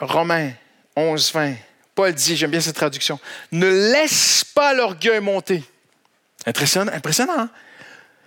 Romains 0.00 0.52
11, 0.96 1.32
20. 1.32 1.54
Paul 1.94 2.12
dit, 2.12 2.36
j'aime 2.36 2.50
bien 2.50 2.60
cette 2.60 2.76
traduction, 2.76 3.20
ne 3.52 3.68
laisse 3.92 4.44
pas 4.44 4.74
l'orgueil 4.74 5.20
monter. 5.20 5.62
Impressionnant, 6.46 6.92
impressionnant. 6.92 7.38
Hein? 7.38 7.50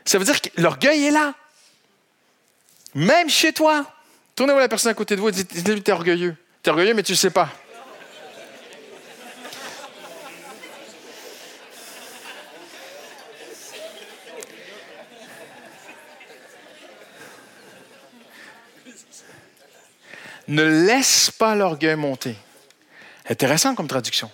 Ça 0.05 0.17
veut 0.17 0.25
dire 0.25 0.41
que 0.41 0.49
l'orgueil 0.57 1.05
est 1.05 1.11
là. 1.11 1.33
Même 2.95 3.29
chez 3.29 3.51
toi. 3.51 3.85
Tournez-vous 4.35 4.59
la 4.59 4.69
personne 4.69 4.91
à 4.91 4.93
côté 4.93 5.15
de 5.15 5.21
vous 5.21 5.29
et 5.29 5.31
dites-lui, 5.31 5.81
t'es 5.81 5.91
orgueilleux. 5.91 6.35
T'es 6.67 6.71
orgueilleux, 6.71 6.95
mais 6.95 7.03
tu 7.03 7.13
ne 7.13 7.17
sais 7.17 7.29
pas. 7.29 7.49
Ne 20.49 20.61
laisse 20.85 21.31
pas 21.31 21.55
l'orgueil 21.55 21.95
monter. 21.95 22.35
Intéressant 23.29 23.73
comme 23.73 23.87
traduction. 23.87 24.29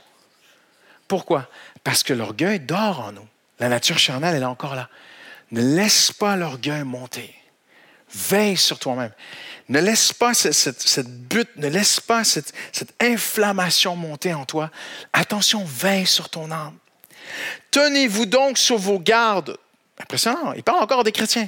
Pourquoi? 1.08 1.48
Parce 1.84 2.02
que 2.02 2.13
l'orgueil 2.13 2.60
dort 2.60 3.02
en 3.02 3.12
nous. 3.12 3.28
La 3.60 3.69
nature 3.69 4.00
charnelle, 4.00 4.38
elle 4.38 4.41
est 4.41 4.46
encore 4.46 4.74
là. 4.74 4.89
Ne 5.52 5.76
laisse 5.76 6.12
pas 6.12 6.36
l'orgueil 6.36 6.84
monter. 6.84 7.43
Veille 8.13 8.58
sur 8.58 8.80
toi-même. 8.80 9.12
Ne 9.69 9.80
laisse 9.80 10.12
pas 10.13 10.34
cette, 10.34 11.08
butte, 11.08 11.49
ne 11.56 11.67
laisse 11.67 11.99
pas 11.99 12.23
cette, 12.23 12.54
inflammation 12.99 13.95
monter 13.95 14.34
en 14.34 14.45
toi. 14.45 14.69
Attention, 15.13 15.63
veille 15.65 16.06
sur 16.06 16.30
ton 16.30 16.52
âme. 16.52 16.78
Tenez-vous 17.71 18.26
donc 18.26 18.58
sur 18.58 18.78
vos 18.78 18.99
gardes. 18.99 19.58
Impressionnant, 19.99 20.54
il 20.54 20.63
parle 20.63 20.84
encore 20.84 21.04
des 21.04 21.12
chrétiens. 21.12 21.47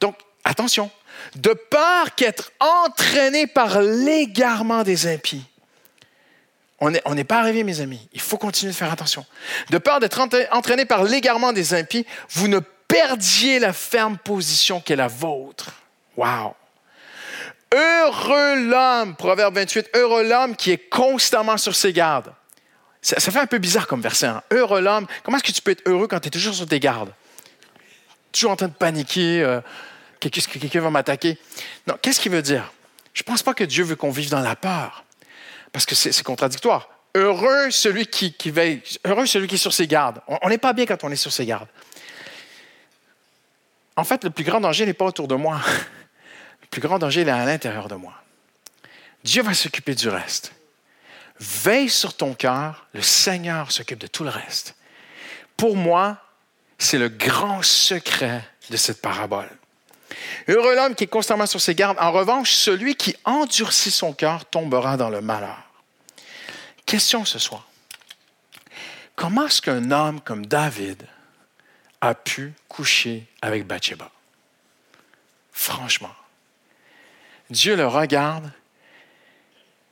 Donc, 0.00 0.16
attention, 0.44 0.90
de 1.36 1.52
peur 1.52 2.14
qu'être 2.14 2.50
entraîné 2.58 3.46
par 3.46 3.80
l'égarement 3.80 4.82
des 4.82 5.06
impies. 5.06 5.44
On 6.80 6.90
n'est 6.90 7.24
pas 7.24 7.38
arrivé, 7.38 7.64
mes 7.64 7.80
amis. 7.80 8.08
Il 8.12 8.20
faut 8.20 8.38
continuer 8.38 8.72
de 8.72 8.76
faire 8.76 8.92
attention. 8.92 9.26
De 9.70 9.78
peur 9.78 9.98
d'être 9.98 10.20
entraîné 10.52 10.84
par 10.84 11.02
l'égarement 11.02 11.52
des 11.52 11.74
impies, 11.74 12.06
vous 12.30 12.46
ne 12.46 12.60
perdiez 12.88 13.58
la 13.58 13.72
ferme 13.72 14.18
position 14.18 14.80
qui 14.80 14.94
est 14.94 14.96
la 14.96 15.08
vôtre. 15.08 15.70
Wow! 16.16 16.54
Heureux 17.74 18.56
l'homme, 18.68 19.14
Proverbe 19.14 19.54
28, 19.56 19.90
heureux 19.94 20.24
l'homme 20.24 20.56
qui 20.56 20.70
est 20.70 20.88
constamment 20.88 21.58
sur 21.58 21.76
ses 21.76 21.92
gardes. 21.92 22.32
Ça, 23.02 23.20
fait 23.20 23.38
un 23.38 23.46
peu 23.46 23.58
bizarre 23.58 23.86
comme 23.86 24.00
verset. 24.00 24.26
Hein? 24.26 24.42
Heureux 24.50 24.80
l'homme, 24.80 25.06
comment 25.22 25.36
est-ce 25.36 25.44
que 25.44 25.52
tu 25.52 25.62
peux 25.62 25.70
être 25.70 25.86
heureux 25.86 26.08
quand 26.08 26.18
tu 26.18 26.28
es 26.28 26.30
toujours 26.30 26.54
sur 26.54 26.66
tes 26.66 26.80
gardes? 26.80 27.12
Toujours 28.32 28.50
en 28.50 28.56
train 28.56 28.68
de 28.68 28.72
paniquer, 28.74 29.42
euh, 29.42 29.60
quelqu'un 30.18 30.80
va 30.80 30.90
m'attaquer. 30.90 31.38
Non, 31.86 31.96
qu'est-ce 32.00 32.20
qu'il 32.20 32.32
veut 32.32 32.42
dire? 32.42 32.72
Je 33.14 33.22
ne 33.22 33.24
pense 33.24 33.42
pas 33.42 33.54
que 33.54 33.64
Dieu 33.64 33.84
veut 33.84 33.96
qu'on 33.96 34.10
vive 34.10 34.30
dans 34.30 34.40
la 34.40 34.56
peur, 34.56 35.04
parce 35.72 35.86
que 35.86 35.94
c'est 35.94 36.22
contradictoire. 36.22 36.88
Heureux 37.14 37.70
celui 37.70 38.06
qui, 38.06 38.50
veille, 38.50 38.82
heureux 39.06 39.26
celui 39.26 39.46
qui 39.46 39.54
est 39.54 39.58
sur 39.58 39.72
ses 39.72 39.86
gardes. 39.86 40.20
On 40.42 40.48
n'est 40.48 40.58
pas 40.58 40.72
bien 40.72 40.86
quand 40.86 41.02
on 41.04 41.10
est 41.10 41.16
sur 41.16 41.32
ses 41.32 41.46
gardes. 41.46 41.68
En 43.98 44.04
fait, 44.04 44.22
le 44.22 44.30
plus 44.30 44.44
grand 44.44 44.60
danger 44.60 44.86
n'est 44.86 44.94
pas 44.94 45.06
autour 45.06 45.26
de 45.26 45.34
moi. 45.34 45.60
Le 46.62 46.66
plus 46.68 46.80
grand 46.80 47.00
danger 47.00 47.22
est 47.22 47.30
à 47.30 47.44
l'intérieur 47.44 47.88
de 47.88 47.96
moi. 47.96 48.12
Dieu 49.24 49.42
va 49.42 49.54
s'occuper 49.54 49.96
du 49.96 50.08
reste. 50.08 50.52
Veille 51.40 51.90
sur 51.90 52.16
ton 52.16 52.32
cœur, 52.32 52.86
le 52.92 53.02
Seigneur 53.02 53.72
s'occupe 53.72 53.98
de 53.98 54.06
tout 54.06 54.22
le 54.22 54.30
reste. 54.30 54.76
Pour 55.56 55.74
moi, 55.74 56.18
c'est 56.78 56.98
le 56.98 57.08
grand 57.08 57.60
secret 57.64 58.48
de 58.70 58.76
cette 58.76 59.02
parabole. 59.02 59.50
Heureux 60.46 60.76
l'homme 60.76 60.94
qui 60.94 61.04
est 61.04 61.08
constamment 61.08 61.46
sur 61.46 61.60
ses 61.60 61.74
gardes. 61.74 61.98
En 61.98 62.12
revanche, 62.12 62.52
celui 62.52 62.94
qui 62.94 63.16
endurcit 63.24 63.90
son 63.90 64.12
cœur 64.12 64.44
tombera 64.44 64.96
dans 64.96 65.10
le 65.10 65.20
malheur. 65.20 65.58
Question 66.86 67.24
ce 67.24 67.40
soir. 67.40 67.66
Comment 69.16 69.46
est-ce 69.46 69.60
qu'un 69.60 69.90
homme 69.90 70.20
comme 70.20 70.46
David 70.46 71.04
a 72.00 72.14
pu 72.14 72.52
coucher 72.68 73.26
avec 73.42 73.66
Bathsheba? 73.66 74.10
Franchement. 75.52 76.14
Dieu 77.50 77.76
le 77.76 77.86
regarde. 77.86 78.50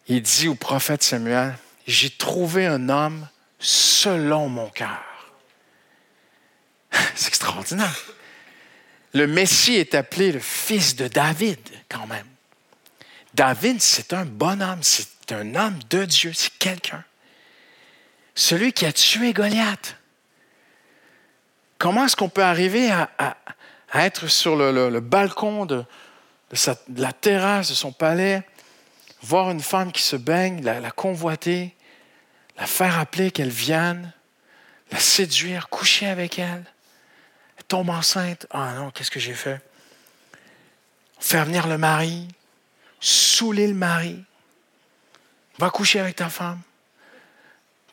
Il 0.08 0.22
dit 0.22 0.46
au 0.46 0.54
prophète 0.54 1.02
Samuel, 1.02 1.56
j'ai 1.86 2.10
trouvé 2.10 2.66
un 2.66 2.88
homme 2.88 3.28
selon 3.58 4.48
mon 4.48 4.68
cœur. 4.68 5.02
C'est 7.14 7.28
extraordinaire. 7.28 7.96
Le 9.12 9.26
Messie 9.26 9.74
est 9.74 9.94
appelé 9.94 10.30
le 10.30 10.40
fils 10.40 10.94
de 10.94 11.08
David, 11.08 11.58
quand 11.88 12.06
même. 12.06 12.26
David, 13.34 13.80
c'est 13.80 14.12
un 14.12 14.24
bon 14.24 14.62
homme, 14.62 14.82
c'est 14.82 15.32
un 15.32 15.54
homme 15.54 15.78
de 15.90 16.04
Dieu, 16.04 16.32
c'est 16.32 16.52
quelqu'un. 16.58 17.04
Celui 18.34 18.72
qui 18.72 18.86
a 18.86 18.92
tué 18.92 19.32
Goliath. 19.32 19.96
Comment 21.78 22.06
est-ce 22.06 22.16
qu'on 22.16 22.28
peut 22.28 22.42
arriver 22.42 22.90
à, 22.90 23.36
être 23.94 24.28
sur 24.28 24.56
le, 24.56 25.00
balcon 25.00 25.66
de, 25.66 25.84
la 26.96 27.12
terrasse 27.12 27.68
de 27.68 27.74
son 27.74 27.92
palais, 27.92 28.42
voir 29.22 29.50
une 29.50 29.60
femme 29.60 29.92
qui 29.92 30.02
se 30.02 30.16
baigne, 30.16 30.62
la, 30.62 30.90
convoiter, 30.90 31.74
la 32.58 32.66
faire 32.66 32.98
appeler 32.98 33.30
qu'elle 33.30 33.50
vienne, 33.50 34.12
la 34.92 34.98
séduire, 34.98 35.68
coucher 35.68 36.06
avec 36.06 36.38
elle? 36.38 36.64
tombe 37.68 37.90
enceinte. 37.90 38.46
Ah 38.50 38.74
non, 38.74 38.90
qu'est-ce 38.90 39.10
que 39.10 39.20
j'ai 39.20 39.34
fait? 39.34 39.60
Faire 41.18 41.44
venir 41.46 41.66
le 41.66 41.78
mari, 41.78 42.28
saouler 43.00 43.66
le 43.66 43.74
mari. 43.74 44.22
Va 45.58 45.70
coucher 45.70 46.00
avec 46.00 46.16
ta 46.16 46.28
femme 46.28 46.60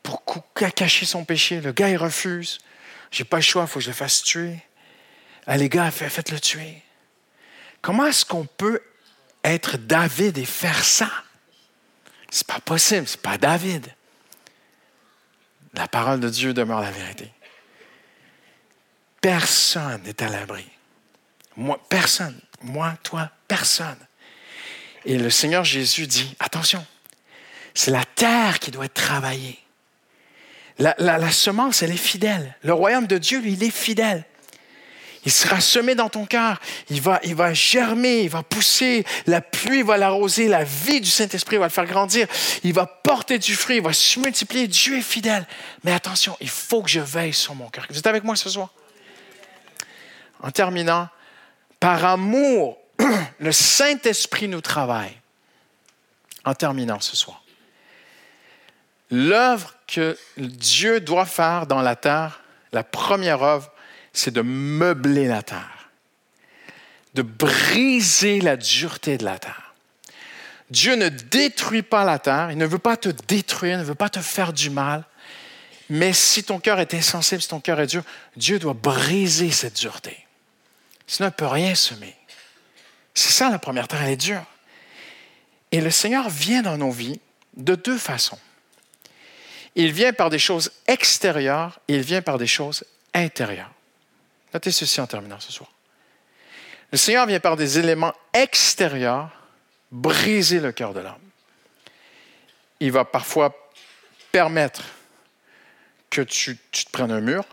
pour 0.02 0.24
cacher 0.54 1.06
son 1.06 1.24
péché. 1.24 1.62
Le 1.62 1.72
gars, 1.72 1.90
il 1.90 1.98
refuse. 1.98 2.60
J'ai 3.14 3.26
pas 3.26 3.38
le 3.38 3.44
choix, 3.44 3.62
il 3.62 3.68
faut 3.68 3.78
que 3.78 3.86
je 3.86 3.92
le 3.92 3.96
fasse 3.96 4.24
tuer. 4.24 4.58
Ah, 5.46 5.56
les 5.56 5.70
gars, 5.70 5.92
faites-le 5.92 6.40
tuer. 6.40 6.82
Comment 7.80 8.08
est-ce 8.08 8.26
qu'on 8.26 8.46
peut 8.46 8.82
être 9.44 9.78
David 9.78 10.40
et 10.40 10.46
faire 10.46 10.84
ça? 10.84 11.12
C'est 12.32 12.48
pas 12.48 12.60
possible, 12.60 13.08
c'est 13.08 13.22
pas 13.22 13.38
David. 13.38 13.94
La 15.76 15.88
parole 15.88 16.20
de 16.22 16.30
Dieu 16.30 16.56
demeure 16.56 16.82
la 16.82 16.90
vérité. 16.90 17.32
Personne 19.22 20.02
n'est 20.02 20.24
à 20.24 20.30
l'abri. 20.30 20.68
Moi, 21.56 21.80
personne. 21.90 22.40
Moi, 22.62 22.98
toi, 23.04 23.30
personne. 23.48 24.00
Et 25.06 25.20
le 25.20 25.30
Seigneur 25.30 25.64
Jésus 25.64 26.08
dit, 26.08 26.36
attention, 26.40 26.84
c'est 27.76 27.92
la 27.92 28.06
terre 28.06 28.58
qui 28.58 28.72
doit 28.72 28.86
être 28.86 28.94
travaillée. 28.96 29.63
La, 30.80 31.32
semence, 31.32 31.84
elle 31.84 31.92
est 31.92 31.98
fidèle. 31.98 32.56
Le 32.64 32.74
royaume 32.74 33.08
de 33.08 33.18
Dieu, 33.18 33.40
lui, 33.40 33.54
il 33.54 33.64
est 33.64 33.72
fidèle. 33.72 34.26
Il 35.26 35.32
sera 35.32 35.62
semé 35.62 35.96
dans 35.96 36.10
ton 36.10 36.26
cœur. 36.26 36.60
Il 36.90 37.02
va, 37.02 37.20
il 37.24 37.36
va 37.36 37.54
germer, 37.54 38.22
il 38.24 38.30
va 38.30 38.44
pousser. 38.44 39.06
La 39.26 39.40
pluie 39.40 39.84
va 39.84 39.98
l'arroser. 39.98 40.48
La 40.48 40.64
vie 40.64 41.00
du 41.00 41.10
Saint-Esprit 41.10 41.58
va 41.58 41.66
le 41.66 41.72
faire 41.72 41.86
grandir. 41.86 42.28
Il 42.64 42.74
va 42.74 42.86
porter 42.86 43.40
du 43.40 43.56
fruit. 43.56 43.78
Il 43.78 43.84
va 43.84 43.94
se 43.94 44.20
multiplier. 44.20 44.68
Dieu 44.68 44.98
est 44.98 45.02
fidèle. 45.02 45.48
Mais 45.84 45.94
attention, 45.94 46.36
il 46.42 46.50
faut 46.50 46.82
que 46.82 46.90
je 46.90 47.00
veille 47.00 47.34
sur 47.34 47.56
mon 47.56 47.70
cœur. 47.70 47.86
Vous 47.90 47.98
êtes 47.98 48.08
avec 48.08 48.24
moi 48.24 48.36
ce 48.36 48.50
soir? 48.50 48.70
En 50.42 50.52
terminant, 50.52 51.08
par 51.80 52.04
amour, 52.04 52.78
le 53.40 53.52
Saint-Esprit 53.54 54.50
nous 54.50 54.62
travaille. 54.62 55.18
En 56.44 56.54
terminant 56.54 57.00
ce 57.00 57.16
soir. 57.16 57.43
L'œuvre 59.16 59.76
que 59.86 60.18
Dieu 60.38 61.00
doit 61.00 61.28
faire 61.28 61.68
dans 61.68 61.84
la 61.84 61.96
terre, 61.96 62.42
la 62.72 62.84
première 62.84 63.44
œuvre, 63.44 63.72
c'est 64.12 64.34
de 64.34 64.42
meubler 64.42 65.28
la 65.28 65.44
terre, 65.44 65.92
de 67.14 67.22
briser 67.22 68.42
la 68.42 68.58
dureté 68.58 69.20
de 69.20 69.24
la 69.24 69.38
terre. 69.38 69.76
Dieu 70.72 70.96
ne 70.96 71.10
détruit 71.10 71.84
pas 71.84 72.04
la 72.06 72.18
terre, 72.18 72.50
il 72.50 72.58
ne 72.58 72.66
veut 72.66 72.80
pas 72.80 72.98
te 72.98 73.10
détruire, 73.28 73.76
il 73.76 73.82
ne 73.82 73.84
veut 73.84 73.94
pas 73.94 74.10
te 74.10 74.20
faire 74.20 74.52
du 74.52 74.72
mal, 74.72 75.04
mais 75.92 76.12
si 76.12 76.44
ton 76.44 76.60
cœur 76.60 76.80
est 76.80 76.96
insensible, 76.96 77.44
si 77.44 77.50
ton 77.50 77.60
cœur 77.60 77.80
est 77.80 77.86
dur, 77.86 78.02
Dieu 78.36 78.58
doit 78.58 78.74
briser 78.74 79.52
cette 79.52 79.80
dureté. 79.80 80.26
Sinon, 81.06 81.28
il 81.28 81.34
ne 81.34 81.36
peut 81.36 81.46
rien 81.46 81.76
semer. 81.76 82.16
C'est 83.14 83.32
ça 83.32 83.52
la 83.52 83.60
première 83.60 83.88
terre, 83.88 84.02
elle 84.02 84.14
est 84.14 84.18
dure. 84.18 84.44
Et 85.72 85.82
le 85.82 85.92
Seigneur 85.92 86.32
vient 86.32 86.64
dans 86.64 86.80
nos 86.80 86.90
vies 86.90 87.20
de 87.58 87.76
deux 87.76 88.00
façons. 88.00 88.40
Il 89.76 89.92
vient 89.92 90.14
par 90.14 90.30
des 90.30 90.40
choses 90.40 90.72
extérieures 90.88 91.80
il 91.88 92.02
vient 92.02 92.22
par 92.22 92.38
des 92.38 92.48
choses 92.48 92.84
intérieures. 93.14 93.72
Notez 94.54 94.72
ceci 94.72 95.02
en 95.02 95.08
terminant 95.08 95.40
ce 95.40 95.52
soir. 95.52 95.70
Le 96.92 96.98
Seigneur 96.98 97.26
vient 97.26 97.40
par 97.40 97.58
des 97.58 97.80
éléments 97.80 98.14
extérieurs 98.34 99.32
briser 99.92 100.60
le 100.60 100.72
cœur 100.72 100.94
de 100.94 101.00
l'homme. 101.00 101.16
Il 102.80 102.92
va 102.92 103.06
parfois 103.06 103.56
permettre 104.32 104.84
que 106.10 106.22
tu, 106.22 106.58
te 106.58 106.92
prennes 106.92 107.12
un 107.12 107.22
mur. 107.22 107.46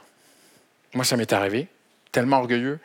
Moi, 0.93 1.05
ça 1.05 1.17
m'est 1.17 1.33
arrivé, 1.33 1.69
tellement 2.13 2.39
orgueilleux. 2.39 2.79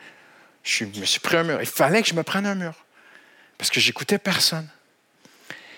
Je 0.63 0.85
me 0.85 1.05
suis 1.05 1.19
pris 1.19 1.37
un 1.37 1.43
mur. 1.43 1.61
Il 1.61 1.67
fallait 1.67 2.01
que 2.01 2.07
je 2.07 2.13
me 2.13 2.23
prenne 2.23 2.45
un 2.45 2.55
mur 2.55 2.73
parce 3.57 3.69
que 3.69 3.79
j'écoutais 3.79 4.17
personne. 4.17 4.69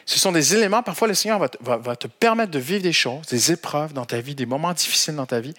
Ce 0.08 0.18
sont 0.18 0.32
des 0.32 0.56
éléments, 0.56 0.82
parfois 0.82 1.10
le 1.10 1.14
Seigneur 1.14 1.38
va, 1.60 1.96
te 1.98 2.08
permettre 2.08 2.50
de 2.50 2.60
vivre 2.60 2.82
des 2.82 2.94
choses, 2.94 3.28
des 3.28 3.52
épreuves 3.52 3.92
dans 3.92 4.06
ta 4.06 4.22
vie, 4.22 4.36
des 4.36 4.46
moments 4.46 4.72
difficiles 4.72 5.16
dans 5.16 5.26
ta 5.26 5.42
vie, 5.42 5.54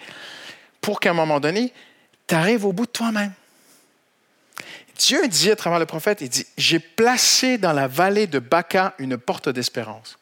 pour 0.81 0.99
qu'à 0.99 1.11
un 1.11 1.13
moment 1.13 1.39
donné, 1.39 1.71
tu 2.27 2.33
arrives 2.33 2.65
au 2.65 2.73
bout 2.73 2.87
de 2.87 2.91
toi-même. 2.91 3.31
Dieu 4.97 5.27
dit 5.27 5.51
à 5.51 5.55
travers 5.55 5.77
le 5.77 5.85
prophète, 5.85 6.21
il 6.21 6.29
dit, 6.29 6.47
j'ai 6.57 6.79
placé 6.79 7.59
dans 7.59 7.73
la 7.73 7.87
vallée 7.87 8.25
de 8.25 8.39
Baca 8.39 8.95
une 8.97 9.19
porte 9.19 9.49
d'espérance. 9.49 10.17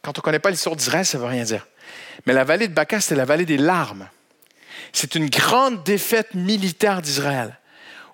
Quand 0.00 0.16
on 0.16 0.20
ne 0.20 0.22
connaît 0.22 0.38
pas 0.38 0.50
l'histoire 0.50 0.76
d'Israël, 0.76 1.04
ça 1.04 1.18
ne 1.18 1.24
veut 1.24 1.28
rien 1.28 1.42
dire. 1.42 1.66
Mais 2.24 2.32
la 2.32 2.44
vallée 2.44 2.68
de 2.68 2.72
Baca, 2.72 3.00
c'était 3.00 3.16
la 3.16 3.24
vallée 3.24 3.46
des 3.46 3.58
larmes. 3.58 4.08
C'est 4.92 5.16
une 5.16 5.28
grande 5.28 5.82
défaite 5.82 6.34
militaire 6.34 7.02
d'Israël, 7.02 7.58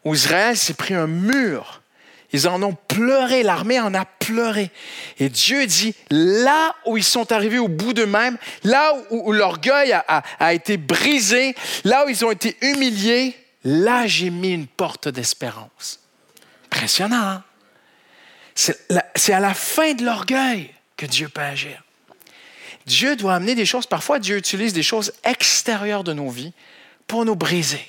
où 0.05 0.15
Israël 0.15 0.57
s'est 0.57 0.75
pris 0.75 0.95
un 0.95 1.07
mur 1.07 1.78
ils 2.33 2.47
en 2.47 2.63
ont 2.63 2.75
pleuré, 2.75 3.43
l'armée 3.43 3.81
en 3.81 3.95
a 3.95 4.05
pleuré. 4.05 4.71
Et 5.19 5.29
Dieu 5.29 5.67
dit, 5.67 5.95
là 6.11 6.75
où 6.85 6.97
ils 6.97 7.05
sont 7.05 7.33
arrivés 7.33 7.59
au 7.59 7.69
bout 7.69 7.95
d'eux-mêmes, 7.95 8.37
là 8.65 8.93
où, 9.11 9.33
l'orgueil 9.33 9.93
a, 9.93 10.55
été 10.55 10.77
brisé, 10.77 11.55
là 11.85 12.05
où 12.05 12.09
ils 12.11 12.25
ont 12.25 12.31
été 12.31 12.57
humiliés, 12.61 13.35
là 13.65 14.07
j'ai 14.07 14.31
mis 14.31 14.53
une 14.53 14.67
porte 14.67 15.09
d'espérance. 15.09 16.01
Impressionnant. 16.67 17.17
Hein? 17.17 17.45
C'est 18.55 19.33
à 19.33 19.41
la 19.41 19.55
fin 19.55 19.95
de 19.95 20.05
l'orgueil 20.05 20.71
que 20.97 21.07
Dieu 21.07 21.29
peut 21.29 21.41
agir. 21.41 21.83
Dieu 22.85 23.17
doit 23.17 23.35
amener 23.35 23.55
des 23.55 23.67
choses, 23.67 23.87
parfois 23.87 24.19
Dieu 24.19 24.37
utilise 24.37 24.73
des 24.73 24.83
choses 24.83 25.13
extérieures 25.25 26.05
de 26.05 26.13
nos 26.13 26.31
vies 26.31 26.53
pour 27.07 27.25
nous 27.25 27.37
briser, 27.37 27.87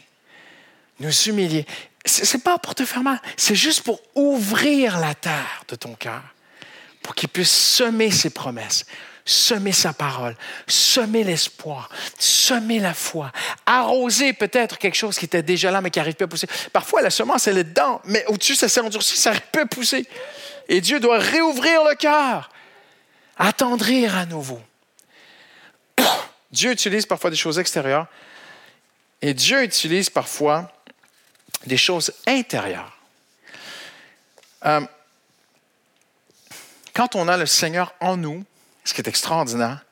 nous 1.00 1.12
humilier 1.12 1.66
c'est 2.06 2.44
pas 2.44 2.58
pour 2.58 2.76
te 2.76 2.86
faire 2.86 3.04
mal, 3.04 3.22
c'est 3.38 3.56
juste 3.56 3.82
pour 3.82 4.02
ouvrir 4.16 5.00
la 5.00 5.14
terre 5.14 5.64
de 5.68 5.76
ton 5.76 5.94
cœur, 5.96 6.22
pour 7.02 7.16
qu'il 7.16 7.30
puisse 7.30 7.52
semer 7.52 8.12
ses 8.12 8.30
promesses, 8.30 8.86
semer 9.26 9.72
sa 9.72 9.94
parole, 9.94 10.36
semer 10.68 11.24
l'espoir, 11.24 11.90
semer 12.18 12.80
la 12.80 12.94
foi, 12.94 13.32
arroser 13.66 14.34
peut-être 14.34 14.78
quelque 14.78 14.96
chose 14.96 15.18
qui 15.18 15.26
était 15.26 15.44
déjà 15.44 15.72
là 15.72 15.82
mais 15.82 15.92
qui 15.92 16.00
n'arrive 16.00 16.16
pas 16.16 16.26
à 16.26 16.28
pousser. 16.28 16.48
Parfois, 16.74 17.02
la 17.02 17.10
semence, 17.10 17.48
elle 17.48 17.58
est 17.58 17.64
dedans, 17.66 18.02
mais 18.06 18.26
au-dessus, 18.28 18.56
ça 18.56 18.70
s'est 18.70 18.82
endurci, 18.82 19.18
ça 19.18 19.34
peut 19.52 19.66
pousser. 19.66 20.08
Et 20.68 20.82
Dieu 20.82 21.00
doit 21.00 21.20
réouvrir 21.20 21.84
le 21.84 21.96
cœur, 21.96 22.50
attendrir 23.38 24.16
à 24.16 24.26
nouveau. 24.26 24.62
Dieu 26.52 26.72
utilise 26.72 27.06
parfois 27.06 27.30
des 27.30 27.36
choses 27.36 27.60
extérieures 27.60 28.08
et 29.22 29.34
Dieu 29.34 29.64
utilise 29.64 30.10
parfois 30.10 30.72
des 31.66 31.78
choses 31.78 32.12
intérieures. 32.28 32.98
Euh, 34.66 34.82
quand 36.94 37.16
on 37.16 37.28
a 37.28 37.38
le 37.38 37.46
Seigneur 37.46 37.94
en 38.00 38.18
nous, 38.18 38.46
ce 38.84 38.94
qui 38.94 39.02
est 39.02 39.08
extraordinaire, 39.08 39.86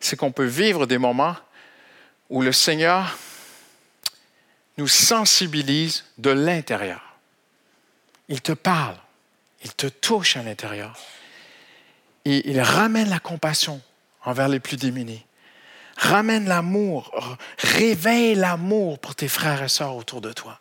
c'est 0.00 0.16
qu'on 0.16 0.32
peut 0.32 0.44
vivre 0.44 0.86
des 0.86 0.98
moments 0.98 1.36
où 2.28 2.42
le 2.42 2.52
Seigneur 2.52 3.16
nous 4.76 4.88
sensibilise 4.88 6.04
de 6.18 6.30
l'intérieur. 6.30 7.16
Il 8.28 8.40
te 8.40 8.52
parle, 8.52 8.96
il 9.62 9.72
te 9.74 9.86
touche 9.86 10.36
à 10.36 10.42
l'intérieur. 10.42 10.98
Il 12.24 12.60
ramène 12.60 13.10
la 13.10 13.20
compassion 13.20 13.80
envers 14.24 14.48
les 14.48 14.60
plus 14.60 14.76
démunis. 14.76 15.24
Ramène 15.96 16.48
l'amour, 16.48 17.12
réveille 17.58 18.34
l'amour 18.34 18.98
pour 18.98 19.14
tes 19.14 19.28
frères 19.28 19.62
et 19.62 19.68
sœurs 19.68 19.94
autour 19.94 20.20
de 20.20 20.32
toi. 20.32 20.58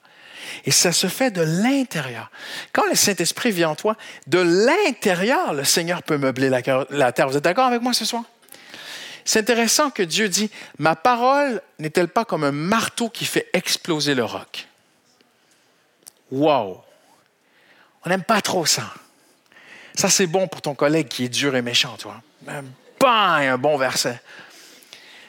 Et 0.66 0.72
ça 0.72 0.92
se 0.92 1.08
fait 1.08 1.32
de 1.32 1.42
l'intérieur. 1.42 2.30
Quand 2.72 2.86
le 2.88 2.96
Saint-Esprit 2.96 3.52
vient 3.52 3.70
en 3.70 3.76
toi, 3.76 3.96
de 4.28 4.40
l'intérieur, 4.40 5.54
le 5.54 5.64
Seigneur 5.64 6.04
peut 6.04 6.18
meubler 6.18 6.50
la, 6.50 7.12
terre. 7.12 7.28
Vous 7.28 7.38
êtes 7.38 7.44
d'accord 7.44 7.68
avec 7.68 7.82
moi 7.82 7.94
ce 7.94 8.06
soir? 8.06 8.24
C'est 9.26 9.40
intéressant 9.40 9.90
que 9.90 10.04
Dieu 10.04 10.28
dit, 10.28 10.52
ma 10.80 10.96
parole 10.96 11.62
n'est-elle 11.80 12.10
pas 12.10 12.26
comme 12.26 12.44
un 12.44 12.52
marteau 12.52 13.10
qui 13.10 13.26
fait 13.26 13.50
exploser 13.54 14.16
le 14.16 14.26
roc? 14.26 14.68
Wow! 16.32 16.84
On 18.06 18.10
n'aime 18.10 18.24
pas 18.24 18.42
trop 18.42 18.66
ça. 18.66 18.94
Ça, 19.96 20.10
c'est 20.10 20.28
bon 20.28 20.48
pour 20.48 20.62
ton 20.62 20.76
collègue 20.76 21.08
qui 21.08 21.26
est 21.26 21.30
dur 21.30 21.56
et 21.56 21.62
méchant, 21.62 21.96
toi. 21.98 22.22
un 23.06 23.58
bon 23.58 23.78
verset. 23.78 24.20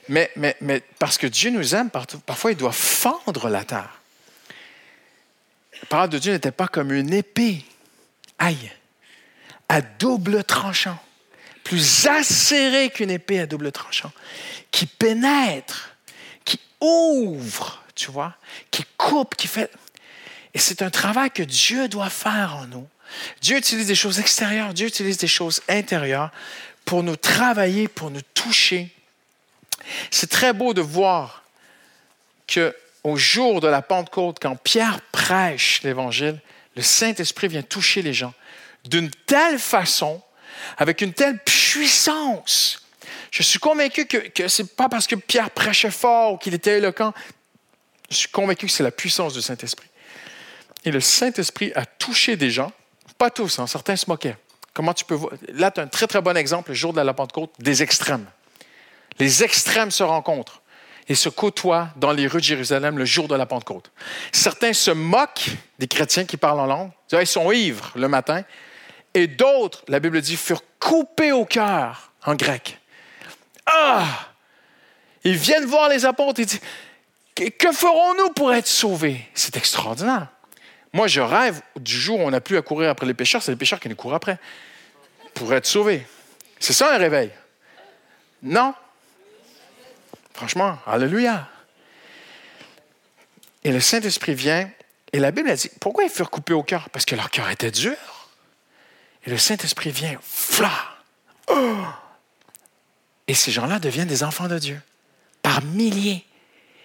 Mais, 0.08 0.30
mais, 0.36 0.56
mais 0.60 0.82
parce 0.98 1.18
que 1.18 1.26
Dieu 1.26 1.50
nous 1.50 1.74
aime, 1.74 1.90
parfois 2.26 2.52
il 2.52 2.56
doit 2.56 2.72
fendre 2.72 3.48
la 3.48 3.64
terre. 3.64 4.00
La 5.82 5.88
parole 5.88 6.10
de 6.10 6.18
Dieu 6.18 6.32
n'était 6.32 6.52
pas 6.52 6.68
comme 6.68 6.92
une 6.92 7.12
épée, 7.12 7.64
aïe, 8.38 8.72
à 9.68 9.80
double 9.80 10.44
tranchant, 10.44 10.98
plus 11.62 12.06
acérée 12.06 12.90
qu'une 12.90 13.10
épée 13.10 13.40
à 13.40 13.46
double 13.46 13.72
tranchant, 13.72 14.12
qui 14.70 14.86
pénètre, 14.86 15.96
qui 16.44 16.60
ouvre, 16.80 17.82
tu 17.94 18.10
vois, 18.10 18.34
qui 18.70 18.84
coupe, 18.96 19.34
qui 19.36 19.48
fait. 19.48 19.70
Et 20.52 20.58
c'est 20.58 20.82
un 20.82 20.90
travail 20.90 21.30
que 21.30 21.42
Dieu 21.42 21.88
doit 21.88 22.10
faire 22.10 22.56
en 22.56 22.66
nous. 22.66 22.86
Dieu 23.40 23.56
utilise 23.56 23.86
des 23.86 23.94
choses 23.94 24.18
extérieures, 24.18 24.74
Dieu 24.74 24.86
utilise 24.86 25.18
des 25.18 25.28
choses 25.28 25.62
intérieures 25.68 26.30
pour 26.84 27.02
nous 27.02 27.16
travailler, 27.16 27.88
pour 27.88 28.10
nous 28.10 28.22
toucher. 28.34 28.90
C'est 30.10 30.30
très 30.30 30.52
beau 30.52 30.74
de 30.74 30.80
voir 30.80 31.44
que 32.46 32.74
au 33.02 33.16
jour 33.16 33.60
de 33.60 33.68
la 33.68 33.82
Pentecôte, 33.82 34.38
quand 34.40 34.56
Pierre 34.56 35.00
prêche 35.24 35.80
l'Évangile, 35.82 36.38
le 36.76 36.82
Saint-Esprit 36.82 37.48
vient 37.48 37.62
toucher 37.62 38.02
les 38.02 38.12
gens 38.12 38.34
d'une 38.84 39.10
telle 39.10 39.58
façon, 39.58 40.20
avec 40.76 41.00
une 41.00 41.14
telle 41.14 41.38
puissance. 41.38 42.82
Je 43.30 43.42
suis 43.42 43.58
convaincu 43.58 44.04
que, 44.04 44.48
ce 44.48 44.62
n'est 44.62 44.68
pas 44.68 44.90
parce 44.90 45.06
que 45.06 45.14
Pierre 45.14 45.50
prêchait 45.50 45.90
fort 45.90 46.34
ou 46.34 46.36
qu'il 46.36 46.52
était 46.52 46.76
éloquent. 46.76 47.14
Je 48.10 48.16
suis 48.16 48.28
convaincu 48.28 48.66
que 48.66 48.72
c'est 48.72 48.82
la 48.82 48.90
puissance 48.90 49.32
du 49.32 49.40
Saint-Esprit. 49.40 49.88
Et 50.84 50.90
le 50.90 51.00
Saint-Esprit 51.00 51.72
a 51.74 51.86
touché 51.86 52.36
des 52.36 52.50
gens, 52.50 52.70
pas 53.16 53.30
tous, 53.30 53.58
hein, 53.58 53.66
certains 53.66 53.96
se 53.96 54.04
moquaient. 54.10 54.36
Comment 54.74 54.92
tu 54.92 55.06
peux 55.06 55.14
voir? 55.14 55.32
Là, 55.54 55.70
tu 55.70 55.80
as 55.80 55.84
un 55.84 55.86
très, 55.86 56.06
très 56.06 56.20
bon 56.20 56.36
exemple, 56.36 56.68
le 56.70 56.74
jour 56.74 56.92
de 56.92 57.00
la 57.00 57.14
Pentecôte, 57.14 57.54
des 57.58 57.82
extrêmes. 57.82 58.26
Les 59.18 59.42
extrêmes 59.42 59.90
se 59.90 60.02
rencontrent 60.02 60.60
et 61.08 61.14
se 61.14 61.28
côtoient 61.28 61.88
dans 61.96 62.12
les 62.12 62.26
rues 62.26 62.40
de 62.40 62.44
Jérusalem 62.44 62.98
le 62.98 63.04
jour 63.04 63.28
de 63.28 63.34
la 63.34 63.46
Pentecôte. 63.46 63.90
Certains 64.32 64.72
se 64.72 64.90
moquent 64.90 65.50
des 65.78 65.86
chrétiens 65.86 66.24
qui 66.24 66.36
parlent 66.36 66.60
en 66.60 66.66
langue. 66.66 66.90
Ils 67.12 67.26
sont 67.26 67.50
ivres 67.52 67.92
le 67.94 68.08
matin. 68.08 68.42
Et 69.12 69.26
d'autres, 69.26 69.84
la 69.88 70.00
Bible 70.00 70.20
dit, 70.20 70.36
furent 70.36 70.62
coupés 70.80 71.32
au 71.32 71.44
cœur 71.44 72.12
en 72.24 72.34
grec. 72.34 72.78
Ah! 73.66 74.04
Ils 75.22 75.36
viennent 75.36 75.64
voir 75.64 75.88
les 75.88 76.04
apôtres 76.04 76.40
et 76.40 76.44
disent, 76.44 76.60
Que 77.34 77.72
ferons-nous 77.72 78.30
pour 78.30 78.52
être 78.52 78.66
sauvés? 78.66 79.26
C'est 79.34 79.56
extraordinaire. 79.56 80.28
Moi, 80.92 81.06
je 81.06 81.20
rêve 81.20 81.60
du 81.76 81.98
jour 81.98 82.20
où 82.20 82.22
on 82.22 82.30
n'a 82.30 82.40
plus 82.40 82.56
à 82.56 82.62
courir 82.62 82.90
après 82.90 83.06
les 83.06 83.14
pécheurs, 83.14 83.42
c'est 83.42 83.50
les 83.50 83.56
pécheurs 83.56 83.80
qui 83.80 83.88
nous 83.88 83.96
courent 83.96 84.14
après 84.14 84.38
pour 85.34 85.52
être 85.52 85.66
sauvés. 85.66 86.06
C'est 86.60 86.72
ça 86.72 86.94
un 86.94 86.98
réveil. 86.98 87.30
Non? 88.42 88.74
Franchement, 90.34 90.78
alléluia. 90.86 91.48
Et 93.62 93.72
le 93.72 93.80
Saint-Esprit 93.80 94.34
vient, 94.34 94.70
et 95.12 95.20
la 95.20 95.30
Bible 95.30 95.48
a 95.48 95.56
dit, 95.56 95.70
pourquoi 95.80 96.04
ils 96.04 96.10
furent 96.10 96.30
coupés 96.30 96.52
au 96.52 96.62
cœur? 96.62 96.90
Parce 96.90 97.04
que 97.04 97.14
leur 97.14 97.30
cœur 97.30 97.48
était 97.48 97.70
dur. 97.70 97.96
Et 99.24 99.30
le 99.30 99.38
Saint-Esprit 99.38 99.90
vient, 99.90 100.18
fla! 100.20 100.72
Oh! 101.46 101.84
Et 103.26 103.34
ces 103.34 103.52
gens-là 103.52 103.78
deviennent 103.78 104.08
des 104.08 104.22
enfants 104.22 104.48
de 104.48 104.58
Dieu, 104.58 104.80
par 105.40 105.62
milliers. 105.62 106.26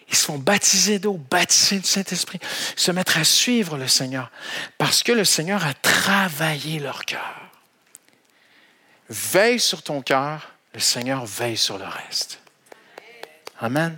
Ils 0.09 0.15
se 0.15 0.25
font 0.25 0.37
baptiser 0.37 0.99
d'eau, 0.99 1.19
baptiser 1.29 1.79
du 1.79 1.87
Saint-Esprit, 1.87 2.39
se 2.75 2.91
mettre 2.91 3.17
à 3.17 3.23
suivre 3.23 3.77
le 3.77 3.87
Seigneur, 3.87 4.31
parce 4.77 5.03
que 5.03 5.11
le 5.11 5.25
Seigneur 5.25 5.65
a 5.65 5.73
travaillé 5.73 6.79
leur 6.79 7.03
cœur. 7.05 7.35
Veille 9.09 9.59
sur 9.59 9.81
ton 9.81 10.01
cœur, 10.01 10.53
le 10.73 10.79
Seigneur 10.79 11.25
veille 11.25 11.57
sur 11.57 11.77
le 11.77 11.85
reste. 11.85 12.38
Amen. 13.61 13.97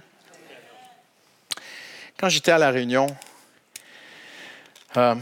Quand 2.17 2.29
j'étais 2.29 2.51
à 2.51 2.57
La 2.57 2.71
Réunion, 2.71 3.05
euh, 4.97 5.13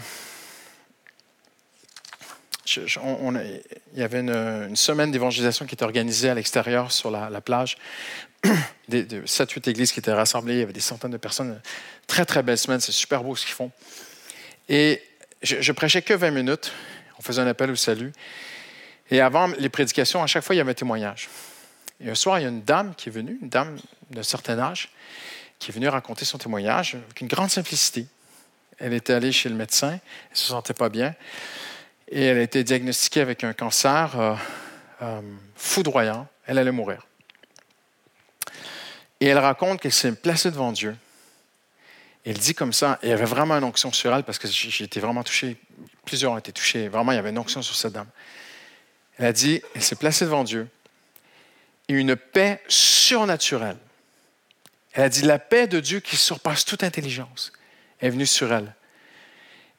il 2.77 3.99
y 3.99 4.01
avait 4.01 4.21
une, 4.21 4.77
semaine 4.77 5.11
d'évangélisation 5.11 5.65
qui 5.65 5.75
était 5.75 5.83
organisée 5.83 6.29
à 6.29 6.35
l'extérieur 6.35 6.93
sur 6.93 7.11
la, 7.11 7.41
plage. 7.41 7.77
Des, 8.87 9.03
de 9.03 9.23
7-8 9.23 9.69
églises 9.69 9.91
qui 9.91 9.99
étaient 9.99 10.13
rassemblées, 10.13 10.53
il 10.53 10.59
y 10.59 10.63
avait 10.63 10.73
des 10.73 10.79
centaines 10.79 11.11
de 11.11 11.17
personnes. 11.17 11.61
Très, 12.07 12.25
très 12.25 12.41
belle 12.41 12.57
semaine, 12.57 12.79
c'est 12.79 12.93
super 12.93 13.23
beau 13.23 13.35
ce 13.35 13.45
qu'ils 13.45 13.53
font. 13.53 13.71
Et 14.69 15.03
je, 15.43 15.61
je, 15.61 15.71
prêchais 15.73 16.01
que 16.01 16.13
20 16.13 16.31
minutes. 16.31 16.71
On 17.19 17.21
faisait 17.21 17.41
un 17.41 17.47
appel 17.47 17.69
au 17.69 17.75
salut. 17.75 18.13
Et 19.11 19.19
avant 19.19 19.47
les 19.47 19.69
prédications, 19.69 20.23
à 20.23 20.27
chaque 20.27 20.45
fois, 20.45 20.55
il 20.55 20.59
y 20.59 20.61
avait 20.61 20.71
un 20.71 20.75
témoignage. 20.75 21.27
Et 21.99 22.09
un 22.09 22.15
soir, 22.15 22.39
il 22.39 22.43
y 22.43 22.45
a 22.45 22.49
une 22.49 22.63
dame 22.63 22.95
qui 22.95 23.09
est 23.09 23.11
venue, 23.11 23.37
une 23.41 23.49
dame 23.49 23.77
d'un 24.09 24.23
certain 24.23 24.57
âge, 24.59 24.89
qui 25.59 25.71
est 25.71 25.73
venue 25.73 25.87
raconter 25.87 26.25
son 26.25 26.37
témoignage 26.37 26.95
avec 26.95 27.21
une 27.21 27.27
grande 27.27 27.49
simplicité. 27.49 28.07
Elle 28.79 28.93
était 28.93 29.13
allée 29.13 29.31
chez 29.31 29.49
le 29.49 29.55
médecin, 29.55 29.91
elle 29.91 30.31
ne 30.31 30.37
se 30.37 30.47
sentait 30.47 30.73
pas 30.73 30.89
bien, 30.89 31.13
et 32.07 32.23
elle 32.23 32.37
a 32.37 32.41
été 32.41 32.63
diagnostiquée 32.63 33.21
avec 33.21 33.43
un 33.43 33.53
cancer 33.53 34.19
euh, 34.19 34.35
euh, 35.01 35.21
foudroyant. 35.55 36.27
Elle 36.45 36.57
allait 36.57 36.71
mourir. 36.71 37.05
Et 39.19 39.27
elle 39.27 39.37
raconte 39.37 39.81
qu'elle 39.81 39.91
s'est 39.91 40.13
placée 40.13 40.49
devant 40.49 40.71
Dieu. 40.71 40.95
elle 42.25 42.37
dit 42.37 42.55
comme 42.55 42.73
ça, 42.73 42.97
et 43.03 43.07
il 43.07 43.09
y 43.09 43.13
avait 43.13 43.25
vraiment 43.25 43.55
une 43.55 43.65
onction 43.65 43.91
sur 43.91 44.15
elle, 44.15 44.23
parce 44.23 44.39
que 44.39 44.47
j'ai 44.47 44.85
été 44.85 44.99
vraiment 44.99 45.23
touché, 45.23 45.57
plusieurs 46.05 46.31
ont 46.31 46.37
été 46.37 46.53
touchés, 46.53 46.87
vraiment, 46.87 47.11
il 47.11 47.15
y 47.15 47.19
avait 47.19 47.31
une 47.31 47.37
onction 47.37 47.61
sur 47.61 47.75
cette 47.75 47.93
dame. 47.93 48.07
Elle 49.17 49.25
a 49.25 49.33
dit, 49.33 49.61
elle 49.75 49.83
s'est 49.83 49.97
placée 49.97 50.23
devant 50.23 50.45
Dieu, 50.45 50.69
et 51.89 51.93
une 51.93 52.15
paix 52.15 52.63
surnaturelle 52.69 53.77
elle 54.93 55.03
a 55.03 55.09
dit 55.09 55.21
la 55.21 55.39
paix 55.39 55.67
de 55.67 55.79
Dieu 55.79 55.99
qui 55.99 56.17
surpasse 56.17 56.65
toute 56.65 56.83
intelligence 56.83 57.51
est 58.01 58.09
venue 58.09 58.25
sur 58.25 58.51
elle. 58.53 58.73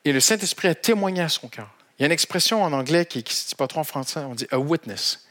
Et 0.04 0.12
le 0.12 0.20
Saint-Esprit 0.20 0.68
a 0.68 0.74
témoigné 0.74 1.22
à 1.22 1.28
son 1.28 1.48
cœur. 1.48 1.70
Il 1.98 2.02
y 2.02 2.04
a 2.04 2.06
une 2.06 2.12
expression 2.12 2.62
en 2.62 2.72
anglais 2.72 3.04
qui 3.04 3.18
ne 3.18 3.28
se 3.28 3.48
dit 3.48 3.54
pas 3.54 3.66
trop 3.66 3.80
en 3.80 3.84
français, 3.84 4.20
on 4.20 4.34
dit 4.34 4.46
a 4.50 4.58
witness, 4.58 5.26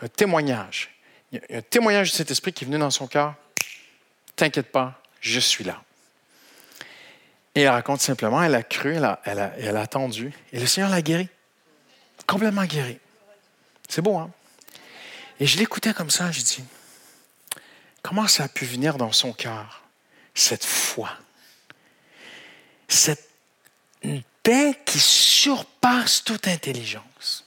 un 0.00 0.08
témoignage. 0.08 0.90
Il 1.30 1.40
y 1.48 1.54
a 1.54 1.58
un 1.58 1.62
témoignage 1.62 2.10
du 2.10 2.16
Saint-Esprit 2.16 2.52
qui 2.52 2.64
est 2.64 2.66
venu 2.66 2.78
dans 2.78 2.90
son 2.90 3.06
cœur. 3.06 3.34
T'inquiète 4.36 4.70
pas, 4.70 5.00
je 5.20 5.40
suis 5.40 5.64
là. 5.64 5.82
Et 7.54 7.62
elle 7.62 7.68
raconte 7.68 8.00
simplement, 8.00 8.42
elle 8.42 8.54
a 8.54 8.62
cru, 8.62 8.94
elle 8.94 9.04
a, 9.04 9.20
elle 9.24 9.76
a, 9.76 9.80
attendu, 9.80 10.32
et 10.52 10.60
le 10.60 10.66
Seigneur 10.66 10.90
l'a 10.90 11.02
guéri. 11.02 11.28
Complètement 12.26 12.64
guéri. 12.64 12.98
C'est 13.88 14.00
beau, 14.00 14.16
hein? 14.16 14.30
Et 15.38 15.46
je 15.46 15.58
l'écoutais 15.58 15.92
comme 15.92 16.10
ça, 16.10 16.30
je 16.30 16.40
dis, 16.40 16.64
Comment 18.02 18.26
ça 18.26 18.44
a 18.44 18.48
pu 18.48 18.64
venir 18.64 18.96
dans 18.98 19.12
son 19.12 19.32
cœur, 19.32 19.82
cette 20.34 20.64
foi? 20.64 21.10
Cette 22.88 23.28
paix 24.42 24.76
qui 24.84 24.98
surpasse 24.98 26.24
toute 26.24 26.48
intelligence. 26.48 27.44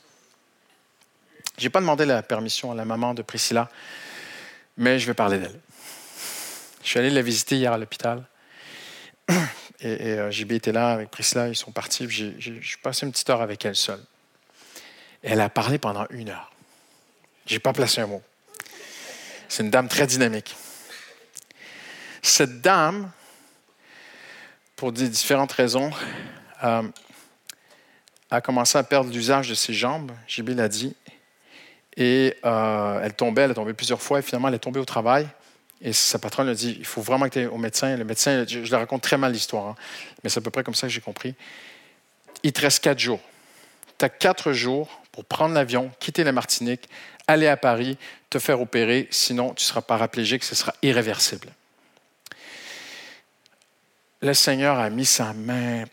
Je 1.58 1.64
n'ai 1.64 1.70
pas 1.70 1.82
demandé 1.82 2.06
la 2.06 2.24
permission 2.24 2.72
à 2.72 2.76
la 2.76 2.86
maman 2.86 3.14
de 3.14 3.22
Priscilla, 3.22 3.70
mais 4.78 4.98
je 5.00 5.06
vais 5.06 5.14
parler 5.14 5.40
d'elle. 5.40 5.60
Je 6.84 6.90
suis 6.90 7.00
allé 7.00 7.10
la 7.10 7.22
visiter 7.22 7.58
hier 7.58 7.74
à 7.74 7.78
l'hôpital. 7.78 8.24
Et, 9.82 9.92
et 9.92 10.20
euh, 10.20 10.32
JB 10.32 10.54
était 10.54 10.72
là 10.72 10.94
avec 10.94 11.12
Priscilla, 11.12 11.50
ils 11.50 11.56
sont 11.56 11.72
partis. 11.72 12.10
J'ai 12.10 12.62
passé 12.82 13.06
une 13.06 13.12
petite 13.12 13.30
heure 13.30 13.42
avec 13.42 13.66
elle 13.66 13.76
seule. 13.76 14.02
elle 15.22 15.42
a 15.42 15.50
parlé 15.50 15.78
pendant 15.78 16.08
une 16.12 16.30
heure. 16.30 16.50
Je 17.46 17.54
n'ai 17.54 17.60
pas 17.60 17.74
placé 17.74 18.00
un 18.00 18.08
mot. 18.08 18.24
C'est 19.56 19.64
une 19.64 19.70
dame 19.70 19.88
très 19.88 20.06
dynamique. 20.06 20.54
Cette 22.22 22.60
dame, 22.60 23.10
pour 24.76 24.92
différentes 24.92 25.54
raisons, 25.54 25.92
euh, 26.66 26.84
a 28.30 28.42
commencé 28.42 28.78
à 28.78 28.84
perdre 28.84 29.14
l'usage 29.14 29.48
de 29.48 29.56
ses 29.56 29.74
jambes, 29.74 30.12
JB 30.28 30.50
l'a 30.50 30.68
dit, 30.68 30.94
et 31.96 32.36
euh, 32.44 33.00
elle 33.02 33.14
tombait, 33.14 33.44
elle 33.44 33.52
a 33.52 33.54
tombé 33.54 33.74
plusieurs 33.74 34.02
fois, 34.02 34.20
et 34.20 34.22
finalement 34.22 34.50
elle 34.50 34.56
est 34.56 34.60
tombée 34.60 34.82
au 34.82 34.86
travail. 34.86 35.26
Et 35.80 35.94
sa 35.94 36.20
patronne 36.20 36.48
lui 36.48 36.52
a 36.52 36.56
dit, 36.56 36.76
il 36.78 36.86
faut 36.86 37.02
vraiment 37.02 37.24
que 37.30 37.36
tu 37.36 37.40
ailles 37.40 37.46
au 37.46 37.58
médecin. 37.58 37.96
Le 37.96 38.04
médecin, 38.04 38.44
je, 38.46 38.66
je 38.66 38.72
le 38.72 38.76
raconte 38.76 39.04
très 39.04 39.18
mal 39.18 39.32
l'histoire, 39.32 39.68
hein, 39.68 39.76
mais 40.22 40.30
c'est 40.30 40.40
à 40.40 40.42
peu 40.42 40.52
près 40.52 40.66
comme 40.66 40.76
ça 40.76 40.88
que 40.88 40.92
j'ai 40.92 41.00
compris. 41.00 41.34
Il 42.44 42.52
te 42.52 42.60
reste 42.60 42.84
quatre 42.84 43.00
jours. 43.00 43.22
Tu 43.98 44.04
as 44.04 44.10
quatre 44.10 44.52
jours 44.52 45.02
pour 45.14 45.24
prendre 45.24 45.56
l'avion, 45.56 45.92
quitter 46.02 46.26
la 46.26 46.34
Martinique, 46.34 46.90
aller 47.28 47.48
à 47.48 47.58
Paris, 47.58 47.98
te 48.30 48.40
faire 48.40 48.62
opérer, 48.62 49.08
sinon 49.12 49.54
tu 49.54 49.64
seras 49.64 49.82
paraplégique, 49.82 50.44
ce 50.44 50.56
sera 50.56 50.74
irréversible. 50.82 51.50
Le 54.22 54.34
Seigneur 54.34 54.80
a 54.80 54.90
mis 54.90 55.06
sa 55.06 55.34
main 55.34 55.86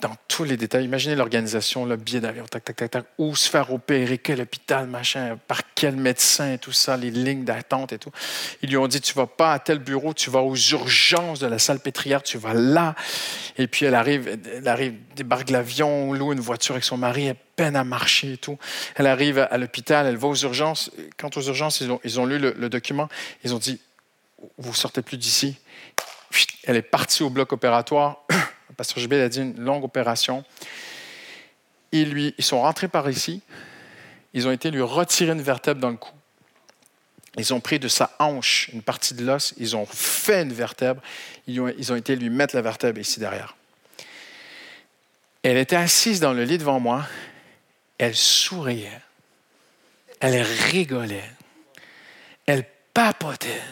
dans 0.00 0.16
tous 0.28 0.44
les 0.44 0.56
détails. 0.56 0.84
Imaginez 0.84 1.14
l'organisation, 1.14 1.84
le 1.84 1.96
billet 1.96 2.20
d'avion, 2.20 2.44
tac, 2.46 2.64
tac, 2.64 2.76
tac, 2.76 2.90
tac, 2.90 3.04
où 3.18 3.34
se 3.36 3.48
faire 3.48 3.72
opérer, 3.72 4.18
quel 4.18 4.40
hôpital, 4.40 4.86
machin, 4.86 5.38
par 5.48 5.62
quel 5.74 5.96
médecin 5.96 6.56
tout 6.56 6.72
ça, 6.72 6.96
les 6.96 7.10
lignes 7.10 7.44
d'attente 7.44 7.92
et 7.92 7.98
tout. 7.98 8.10
Ils 8.62 8.70
lui 8.70 8.76
ont 8.76 8.88
dit, 8.88 9.00
tu 9.00 9.14
vas 9.14 9.26
pas 9.26 9.52
à 9.52 9.58
tel 9.58 9.78
bureau, 9.78 10.14
tu 10.14 10.30
vas 10.30 10.40
aux 10.40 10.56
urgences 10.56 11.40
de 11.40 11.46
la 11.46 11.58
salle 11.58 11.80
pétrière, 11.80 12.22
tu 12.22 12.38
vas 12.38 12.54
là. 12.54 12.94
Et 13.58 13.66
puis 13.66 13.86
elle 13.86 13.94
arrive, 13.94 14.38
elle 14.54 14.68
arrive, 14.68 14.94
débarque 15.16 15.50
l'avion, 15.50 16.12
loue 16.12 16.32
une 16.32 16.40
voiture 16.40 16.74
avec 16.74 16.84
son 16.84 16.96
mari, 16.96 17.26
elle 17.26 17.36
peine 17.56 17.76
à 17.76 17.84
marcher 17.84 18.34
et 18.34 18.38
tout. 18.38 18.58
Elle 18.96 19.06
arrive 19.06 19.38
à 19.38 19.58
l'hôpital, 19.58 20.06
elle 20.06 20.16
va 20.16 20.28
aux 20.28 20.36
urgences. 20.36 20.90
Quant 21.18 21.30
aux 21.36 21.42
urgences, 21.42 21.80
ils 21.80 21.90
ont, 21.90 22.00
ils 22.04 22.20
ont 22.20 22.26
lu 22.26 22.38
le, 22.38 22.54
le 22.58 22.68
document, 22.68 23.08
ils 23.44 23.54
ont 23.54 23.58
dit, 23.58 23.80
vous 24.58 24.74
sortez 24.74 25.02
plus 25.02 25.18
d'ici. 25.18 25.58
Elle 26.64 26.76
est 26.76 26.82
partie 26.82 27.22
au 27.22 27.30
bloc 27.30 27.52
opératoire. 27.52 28.24
pasteur 28.76 28.98
Gilbert 28.98 29.24
a 29.24 29.28
dit 29.28 29.40
une 29.40 29.60
longue 29.60 29.84
opération. 29.84 30.44
Ils, 31.92 32.10
lui, 32.10 32.34
ils 32.38 32.44
sont 32.44 32.60
rentrés 32.60 32.88
par 32.88 33.08
ici. 33.10 33.42
Ils 34.32 34.46
ont 34.46 34.52
été 34.52 34.70
lui 34.70 34.82
retirer 34.82 35.32
une 35.32 35.42
vertèbre 35.42 35.80
dans 35.80 35.90
le 35.90 35.96
cou. 35.96 36.12
Ils 37.36 37.54
ont 37.54 37.60
pris 37.60 37.78
de 37.78 37.88
sa 37.88 38.10
hanche 38.18 38.70
une 38.72 38.82
partie 38.82 39.14
de 39.14 39.24
l'os. 39.24 39.54
Ils 39.56 39.76
ont 39.76 39.86
fait 39.86 40.42
une 40.42 40.52
vertèbre. 40.52 41.02
Ils 41.46 41.60
ont, 41.60 41.68
ils 41.68 41.92
ont 41.92 41.96
été 41.96 42.16
lui 42.16 42.30
mettre 42.30 42.54
la 42.54 42.62
vertèbre 42.62 43.00
ici 43.00 43.20
derrière. 43.20 43.56
Elle 45.42 45.56
était 45.56 45.76
assise 45.76 46.20
dans 46.20 46.32
le 46.32 46.44
lit 46.44 46.58
devant 46.58 46.80
moi. 46.80 47.06
Elle 47.98 48.16
souriait. 48.16 49.00
Elle 50.20 50.42
rigolait. 50.42 51.30
Elle 52.46 52.64
papotait. 52.92 53.62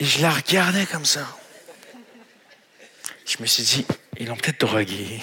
Et 0.00 0.04
je 0.04 0.22
la 0.22 0.30
regardais 0.30 0.86
comme 0.86 1.04
ça 1.04 1.26
je 3.30 3.40
me 3.40 3.46
suis 3.46 3.62
dit, 3.62 3.86
ils 4.18 4.26
l'ont 4.26 4.36
peut-être 4.36 4.60
drogué. 4.60 5.20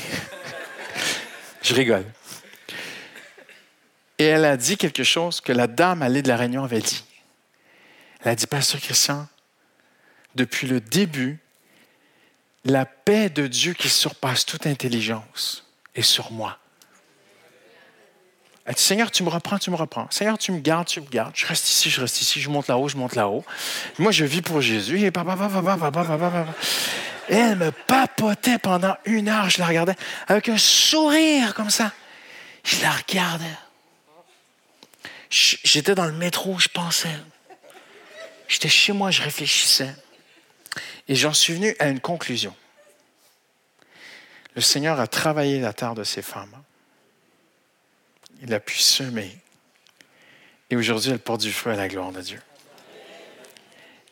je 1.62 1.74
rigole. 1.74 2.06
Et 4.18 4.26
elle 4.26 4.46
a 4.46 4.56
dit 4.56 4.78
quelque 4.78 5.04
chose 5.04 5.42
que 5.42 5.52
la 5.52 5.68
dame 5.68 6.02
allée 6.02 6.22
de 6.22 6.28
la 6.28 6.38
Réunion 6.38 6.64
avait 6.64 6.80
dit. 6.80 7.04
Elle 8.22 8.32
a 8.32 8.36
dit, 8.36 8.48
Pasteur 8.48 8.80
Christian, 8.80 9.28
depuis 10.36 10.68
le 10.68 10.80
début, 10.80 11.40
la 12.64 12.86
paix 12.86 13.30
de 13.30 13.46
Dieu 13.46 13.74
qui 13.74 13.90
surpasse 13.90 14.46
toute 14.46 14.68
intelligence 14.68 15.66
est 15.94 16.02
sur 16.02 16.32
moi. 16.32 16.58
Elle 18.66 18.74
dit, 18.74 18.82
Seigneur, 18.82 19.12
tu 19.12 19.24
me 19.24 19.30
reprends, 19.30 19.60
tu 19.60 19.70
me 19.70 19.76
reprends. 19.76 20.08
Seigneur, 20.12 20.38
tu 20.38 20.52
me 20.52 20.60
gardes, 20.60 20.88
tu 20.88 21.02
me 21.02 21.08
gardes. 21.08 21.34
Je 21.36 21.46
reste 21.46 21.70
ici, 21.70 21.90
je 21.90 22.02
reste 22.02 22.22
ici, 22.22 22.42
je 22.42 22.50
monte 22.50 22.68
là-haut, 22.68 22.88
je 22.88 22.98
monte 22.98 23.16
là-haut. 23.16 23.46
Moi, 24.00 24.12
je 24.12 24.26
vis 24.26 24.42
pour 24.42 24.62
Jésus. 24.62 25.00
Elle 27.30 27.56
me 27.58 27.72
papotait 27.72 28.58
pendant 28.58 28.96
une 29.06 29.30
heure. 29.30 29.50
Je 29.50 29.60
la 29.60 29.68
regardais 29.68 29.96
avec 30.28 30.50
un 30.50 30.58
sourire 30.58 31.54
comme 31.54 31.70
ça. 31.70 31.92
Je 32.64 32.82
la 32.82 32.92
regardais. 32.92 33.46
J'étais 35.30 35.96
dans 35.96 36.06
le 36.06 36.14
métro, 36.14 36.58
je 36.60 36.70
pensais. 36.70 37.16
J'étais 38.48 38.70
chez 38.70 38.94
moi, 38.94 39.12
je 39.12 39.22
réfléchissais. 39.22 39.94
Et 41.08 41.16
j'en 41.16 41.34
suis 41.34 41.54
venu 41.54 41.76
à 41.80 41.88
une 41.88 42.00
conclusion. 42.00 42.56
Le 44.56 44.62
Seigneur 44.62 45.00
a 45.00 45.08
travaillé 45.08 45.60
la 45.60 45.74
terre 45.74 45.96
de 45.96 46.04
ces 46.04 46.22
femmes. 46.22 46.56
Il 48.42 48.54
a 48.54 48.60
pu 48.60 48.78
semer. 48.78 49.38
Et 50.70 50.76
aujourd'hui, 50.76 51.12
elle 51.12 51.20
porte 51.20 51.42
du 51.42 51.52
fruit 51.52 51.74
à 51.74 51.76
la 51.76 51.88
gloire 51.88 52.12
de 52.12 52.22
Dieu. 52.22 52.42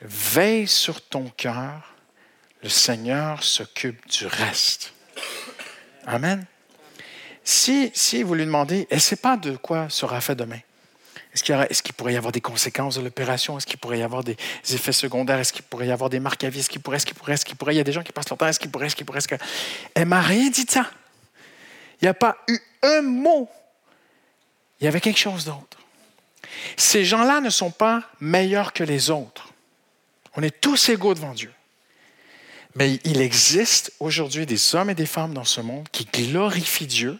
Veille 0.01 0.67
sur 0.67 1.01
ton 1.01 1.29
cœur. 1.29 1.94
Le 2.65 2.69
Seigneur 2.69 3.43
s'occupe 3.43 4.09
du 4.09 4.25
reste. 4.25 4.91
Amen. 6.07 6.47
Si, 7.43 7.91
si 7.93 8.23
vous 8.23 8.33
lui 8.33 8.45
demandez, 8.45 8.87
ne 8.91 8.97
sait 8.97 9.17
pas 9.17 9.37
de 9.37 9.55
quoi 9.55 9.87
sera 9.91 10.19
fait 10.19 10.33
demain. 10.33 10.57
Est-ce 11.31 11.43
qu'il, 11.83 11.93
pourrait 11.93 12.13
y 12.13 12.17
avoir 12.17 12.31
des 12.31 12.41
conséquences 12.41 12.95
de 12.95 13.03
l'opération? 13.03 13.55
Est-ce 13.55 13.67
qu'il 13.67 13.77
pourrait 13.77 13.99
y 13.99 14.01
avoir 14.01 14.23
des 14.23 14.35
effets 14.71 14.93
secondaires? 14.93 15.37
Est-ce 15.37 15.53
qu'il 15.53 15.61
pourrait 15.61 15.85
y 15.85 15.91
avoir 15.91 16.09
des 16.09 16.19
marques 16.19 16.43
à 16.43 16.49
vie? 16.49 16.61
Est-ce 16.61 16.71
qu'il 16.71 16.81
pourrait, 16.81 16.97
est-ce 16.97 17.05
qu'il 17.05 17.13
pourrait, 17.13 17.33
est-ce 17.33 17.45
qu'il 17.45 17.55
pourrait? 17.55 17.75
Il 17.75 17.77
y 17.77 17.81
a 17.81 17.83
des 17.83 17.91
gens 17.91 18.01
qui 18.01 18.11
passent 18.11 18.29
leur 18.29 18.39
temps. 18.39 18.47
Est-ce 18.47 18.59
qu'il 18.59 18.71
pourrait, 18.71 18.87
est-ce 18.87 18.95
qu'il 18.95 19.05
pourrait, 19.05 19.19
est-ce 19.19 19.27
que... 19.27 19.35
Elle 19.93 20.07
m'a 20.07 20.21
rien 20.21 20.49
dit 20.49 20.65
de 20.65 20.71
ça. 20.71 20.89
Il 22.01 22.05
n'y 22.05 22.09
a 22.09 22.15
pas 22.15 22.35
eu 22.47 22.57
un 22.81 23.03
mot. 23.03 23.47
Il 24.81 24.85
y 24.85 24.87
avait 24.87 25.01
quelque 25.01 25.19
chose 25.19 25.45
d'autre. 25.45 25.77
Ces 26.77 27.05
gens-là 27.05 27.41
ne 27.41 27.51
sont 27.51 27.69
pas 27.69 28.09
meilleurs 28.19 28.73
que 28.73 28.83
les 28.83 29.11
autres. 29.11 29.49
On 30.35 30.41
est 30.41 30.59
tous 30.59 30.89
égaux 30.89 31.13
devant 31.13 31.33
Dieu. 31.33 31.51
Mais 32.75 32.99
il 33.05 33.21
existe 33.21 33.93
aujourd'hui 33.99 34.45
des 34.45 34.75
hommes 34.75 34.89
et 34.89 34.95
des 34.95 35.05
femmes 35.05 35.33
dans 35.33 35.45
ce 35.45 35.61
monde 35.61 35.87
qui 35.91 36.05
glorifient 36.05 36.87
Dieu, 36.87 37.17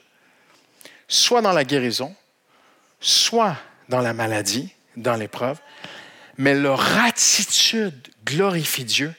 soit 1.08 1.42
dans 1.42 1.54
la 1.54 1.64
guérison, 1.64 2.14
soit 3.00 3.56
dans 3.88 4.02
la 4.02 4.14
maladie, 4.14 4.74
dans 4.98 5.16
l'épreuve, 5.16 5.60
mais 6.38 6.54
leur 6.54 6.98
attitude 7.00 8.08
glorifie 8.26 8.84
Dieu 8.84 9.14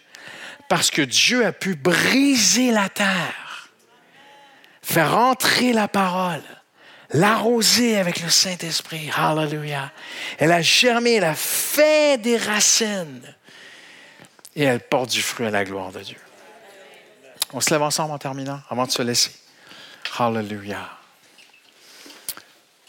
parce 0.69 0.91
que 0.91 1.03
Dieu 1.03 1.47
a 1.47 1.53
pu 1.53 1.75
briser 1.75 2.71
la 2.71 2.89
terre, 2.89 3.71
faire 4.83 5.17
entrer 5.17 5.73
la 5.73 5.89
parole, 5.89 6.43
l'arroser 7.11 7.97
avec 7.97 8.21
le 8.21 8.29
Saint-Esprit. 8.29 9.11
Hallelujah. 9.17 9.93
Elle 10.39 10.53
a 10.53 10.61
germé, 10.63 11.15
elle 11.15 11.25
a 11.25 11.35
fait 11.35 12.21
des 12.21 12.37
racines 12.37 13.23
et 14.55 14.65
elle 14.65 14.81
porte 14.81 15.11
du 15.11 15.23
fruit 15.23 15.47
à 15.47 15.51
la 15.51 15.65
gloire 15.65 15.93
de 15.93 16.01
Dieu. 16.01 16.19
On 17.57 17.61
se 17.61 17.71
lève 17.71 17.83
ensemble 17.83 18.13
en 18.13 18.19
terminant 18.19 18.61
avant 18.71 18.87
de 18.87 18.93
se 18.93 19.03
laisser. 19.03 19.33
Hallelujah 20.17 20.97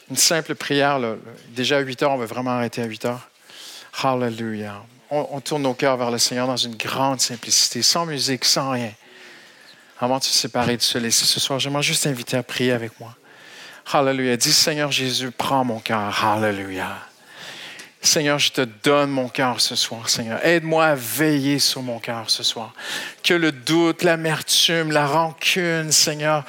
une 0.10 0.16
simple 0.16 0.56
prière. 0.56 1.00
Déjà 1.50 1.78
à 1.78 1.80
8 1.80 2.04
heures, 2.04 2.12
on 2.12 2.18
va 2.18 2.26
vraiment 2.26 2.52
arrêter 2.52 2.82
à 2.82 2.86
8 2.86 3.06
heures. 3.06 3.30
Hallelujah. 4.02 4.84
On, 5.10 5.40
tourne 5.40 5.62
nos 5.62 5.74
cœurs 5.74 5.96
vers 5.96 6.12
le 6.12 6.18
Seigneur 6.18 6.48
dans 6.48 6.58
une 6.58 6.76
grande 6.76 7.22
simplicité, 7.22 7.82
sans 7.82 8.06
musique, 8.06 8.44
sans 8.44 8.72
rien. 8.72 8.92
Avant 10.00 10.20
de 10.20 10.24
se 10.24 10.34
séparer, 10.34 10.76
de 10.76 10.82
se 10.82 10.98
laisser 10.98 11.26
ce 11.26 11.40
soir, 11.40 11.60
j'aimerais 11.60 11.82
juste 11.82 12.04
t'inviter 12.04 12.38
à 12.38 12.44
prier 12.44 12.74
avec 12.74 13.00
moi. 13.00 13.16
Hallelujah. 13.92 14.36
Dis 14.36 14.52
Seigneur 14.52 14.92
Jésus, 14.92 15.32
prends 15.32 15.64
mon 15.64 15.80
cœur. 15.80 16.24
Hallelujah. 16.24 17.07
Seigneur, 18.02 18.38
je 18.38 18.52
te 18.52 18.62
donne 18.84 19.10
mon 19.10 19.28
cœur 19.28 19.60
ce 19.60 19.76
soir, 19.76 20.08
Seigneur. 20.08 20.40
Aide-moi 20.46 20.86
à 20.86 20.96
veiller 20.96 21.60
sur 21.60 21.82
mon 21.82 22.00
cœur 22.00 22.30
ce 22.30 22.44
soir. 22.44 22.74
Que 23.24 23.34
le 23.34 23.52
doute, 23.52 24.04
l'amertume, 24.04 24.92
la 24.92 25.08
rancune, 25.08 25.92
Seigneur, 25.92 26.46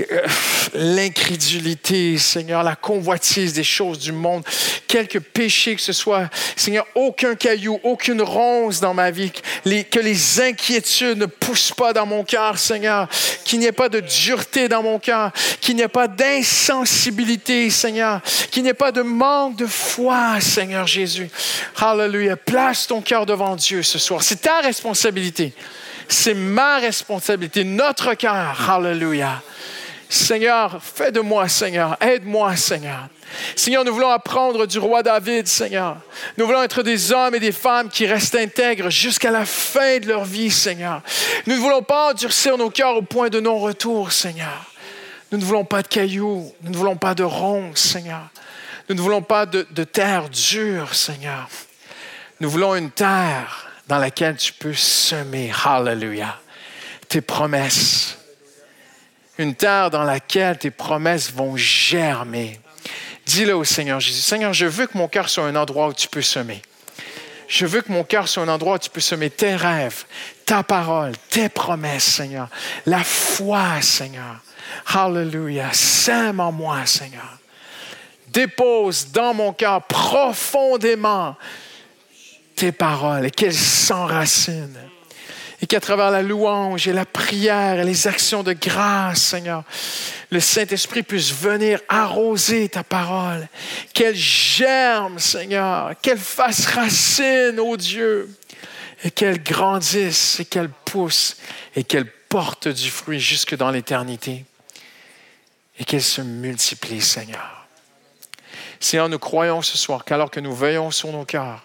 euh, 0.00 0.26
l'incrédulité, 0.74 2.18
Seigneur, 2.18 2.62
la 2.62 2.76
convoitise 2.76 3.52
des 3.52 3.62
choses 3.62 3.98
du 3.98 4.10
monde, 4.10 4.42
quelque 4.88 5.18
péché 5.18 5.76
que 5.76 5.82
ce 5.82 5.92
soit, 5.92 6.28
Seigneur, 6.56 6.86
aucun 6.94 7.34
caillou, 7.34 7.78
aucune 7.82 8.22
ronce 8.22 8.80
dans 8.80 8.94
ma 8.94 9.10
vie, 9.10 9.30
que 9.30 10.00
les 10.00 10.40
inquiétudes 10.40 11.18
ne 11.18 11.26
poussent 11.26 11.72
pas 11.72 11.92
dans 11.92 12.06
mon 12.06 12.24
cœur, 12.24 12.58
Seigneur, 12.58 13.08
qu'il 13.44 13.60
n'y 13.60 13.66
ait 13.66 13.72
pas 13.72 13.88
de 13.88 14.00
dureté 14.00 14.68
dans 14.68 14.82
mon 14.82 14.98
cœur, 14.98 15.30
qu'il 15.60 15.76
n'y 15.76 15.82
ait 15.82 15.88
pas 15.88 16.08
d'insensibilité, 16.08 17.70
Seigneur, 17.70 18.22
qu'il 18.50 18.62
n'y 18.62 18.70
ait 18.70 18.74
pas 18.74 18.92
de 18.92 19.02
manque 19.02 19.56
de 19.56 19.66
foi, 19.66 20.40
Seigneur 20.40 20.85
Jésus. 20.86 21.28
Hallelujah. 21.80 22.36
Place 22.36 22.86
ton 22.86 23.00
cœur 23.00 23.26
devant 23.26 23.56
Dieu 23.56 23.82
ce 23.82 23.98
soir. 23.98 24.22
C'est 24.22 24.42
ta 24.42 24.60
responsabilité. 24.60 25.52
C'est 26.08 26.34
ma 26.34 26.78
responsabilité, 26.78 27.64
notre 27.64 28.14
cœur. 28.14 28.70
Hallelujah. 28.70 29.42
Seigneur, 30.08 30.78
fais 30.80 31.10
de 31.10 31.20
moi, 31.20 31.48
Seigneur. 31.48 31.96
Aide-moi, 32.00 32.54
Seigneur. 32.54 33.08
Seigneur, 33.56 33.84
nous 33.84 33.92
voulons 33.92 34.10
apprendre 34.10 34.66
du 34.66 34.78
roi 34.78 35.02
David, 35.02 35.48
Seigneur. 35.48 35.96
Nous 36.36 36.46
voulons 36.46 36.62
être 36.62 36.82
des 36.82 37.10
hommes 37.10 37.34
et 37.34 37.40
des 37.40 37.52
femmes 37.52 37.88
qui 37.88 38.06
restent 38.06 38.36
intègres 38.36 38.88
jusqu'à 38.88 39.32
la 39.32 39.44
fin 39.44 39.98
de 39.98 40.06
leur 40.06 40.24
vie, 40.24 40.50
Seigneur. 40.50 41.02
Nous 41.46 41.54
ne 41.54 41.60
voulons 41.60 41.82
pas 41.82 42.10
endurcir 42.10 42.56
nos 42.56 42.70
cœurs 42.70 42.96
au 42.96 43.02
point 43.02 43.28
de 43.28 43.40
non-retour, 43.40 44.12
Seigneur. 44.12 44.72
Nous 45.32 45.38
ne 45.38 45.44
voulons 45.44 45.64
pas 45.64 45.82
de 45.82 45.88
cailloux. 45.88 46.52
Nous 46.62 46.70
ne 46.70 46.76
voulons 46.76 46.96
pas 46.96 47.14
de 47.14 47.24
ronces, 47.24 47.80
Seigneur. 47.80 48.28
Nous 48.88 48.94
ne 48.94 49.00
voulons 49.00 49.22
pas 49.22 49.46
de, 49.46 49.62
terre 49.84 50.28
dure, 50.28 50.94
Seigneur. 50.94 51.48
Nous 52.38 52.48
voulons 52.48 52.76
une 52.76 52.90
terre 52.90 53.68
dans 53.88 53.98
laquelle 53.98 54.36
tu 54.36 54.52
peux 54.52 54.74
semer, 54.74 55.52
hallelujah, 55.64 56.38
tes 57.08 57.20
promesses. 57.20 58.18
Une 59.38 59.54
terre 59.56 59.90
dans 59.90 60.04
laquelle 60.04 60.58
tes 60.58 60.70
promesses 60.70 61.32
vont 61.32 61.56
germer. 61.56 62.60
Dis-le 63.26 63.56
au 63.56 63.64
Seigneur 63.64 63.98
Jésus. 63.98 64.20
Seigneur, 64.20 64.52
je 64.52 64.66
veux 64.66 64.86
que 64.86 64.96
mon 64.96 65.08
cœur 65.08 65.28
soit 65.28 65.44
un 65.44 65.56
endroit 65.56 65.88
où 65.88 65.92
tu 65.92 66.08
peux 66.08 66.22
semer. 66.22 66.62
Je 67.48 67.66
veux 67.66 67.80
que 67.80 67.90
mon 67.90 68.04
cœur 68.04 68.28
soit 68.28 68.44
un 68.44 68.48
endroit 68.48 68.76
où 68.76 68.78
tu 68.78 68.90
peux 68.90 69.00
semer 69.00 69.30
tes 69.30 69.56
rêves, 69.56 70.04
ta 70.44 70.62
parole, 70.62 71.12
tes 71.30 71.48
promesses, 71.48 72.04
Seigneur. 72.04 72.48
La 72.86 73.02
foi, 73.02 73.82
Seigneur. 73.82 74.40
Hallelujah. 74.86 75.72
Sème 75.72 76.38
en 76.38 76.52
moi, 76.52 76.86
Seigneur 76.86 77.38
dépose 78.36 79.12
dans 79.12 79.32
mon 79.32 79.54
cœur 79.54 79.82
profondément 79.86 81.36
tes 82.54 82.70
paroles 82.70 83.24
et 83.26 83.30
qu'elles 83.30 83.54
s'enracinent. 83.54 84.78
Et 85.62 85.66
qu'à 85.66 85.80
travers 85.80 86.10
la 86.10 86.20
louange 86.20 86.86
et 86.86 86.92
la 86.92 87.06
prière 87.06 87.80
et 87.80 87.84
les 87.84 88.06
actions 88.06 88.42
de 88.42 88.52
grâce, 88.52 89.22
Seigneur, 89.22 89.64
le 90.30 90.38
Saint-Esprit 90.38 91.02
puisse 91.02 91.32
venir 91.32 91.80
arroser 91.88 92.68
ta 92.68 92.84
parole. 92.84 93.48
Qu'elle 93.94 94.14
germe, 94.14 95.18
Seigneur, 95.18 95.92
qu'elle 96.02 96.18
fasse 96.18 96.66
racine, 96.66 97.58
ô 97.58 97.78
Dieu, 97.78 98.28
et 99.02 99.10
qu'elle 99.10 99.42
grandisse 99.42 100.40
et 100.40 100.44
qu'elle 100.44 100.68
pousse 100.68 101.38
et 101.74 101.84
qu'elle 101.84 102.10
porte 102.28 102.68
du 102.68 102.90
fruit 102.90 103.20
jusque 103.20 103.56
dans 103.56 103.70
l'éternité 103.70 104.44
et 105.78 105.84
qu'elle 105.84 106.02
se 106.02 106.20
multiplie, 106.20 107.00
Seigneur. 107.00 107.65
Seigneur, 108.80 109.08
nous 109.08 109.18
croyons 109.18 109.62
ce 109.62 109.78
soir 109.78 110.04
qu'alors 110.04 110.30
que 110.30 110.40
nous 110.40 110.54
veillons 110.54 110.90
sur 110.90 111.10
nos 111.12 111.24
cœurs, 111.24 111.62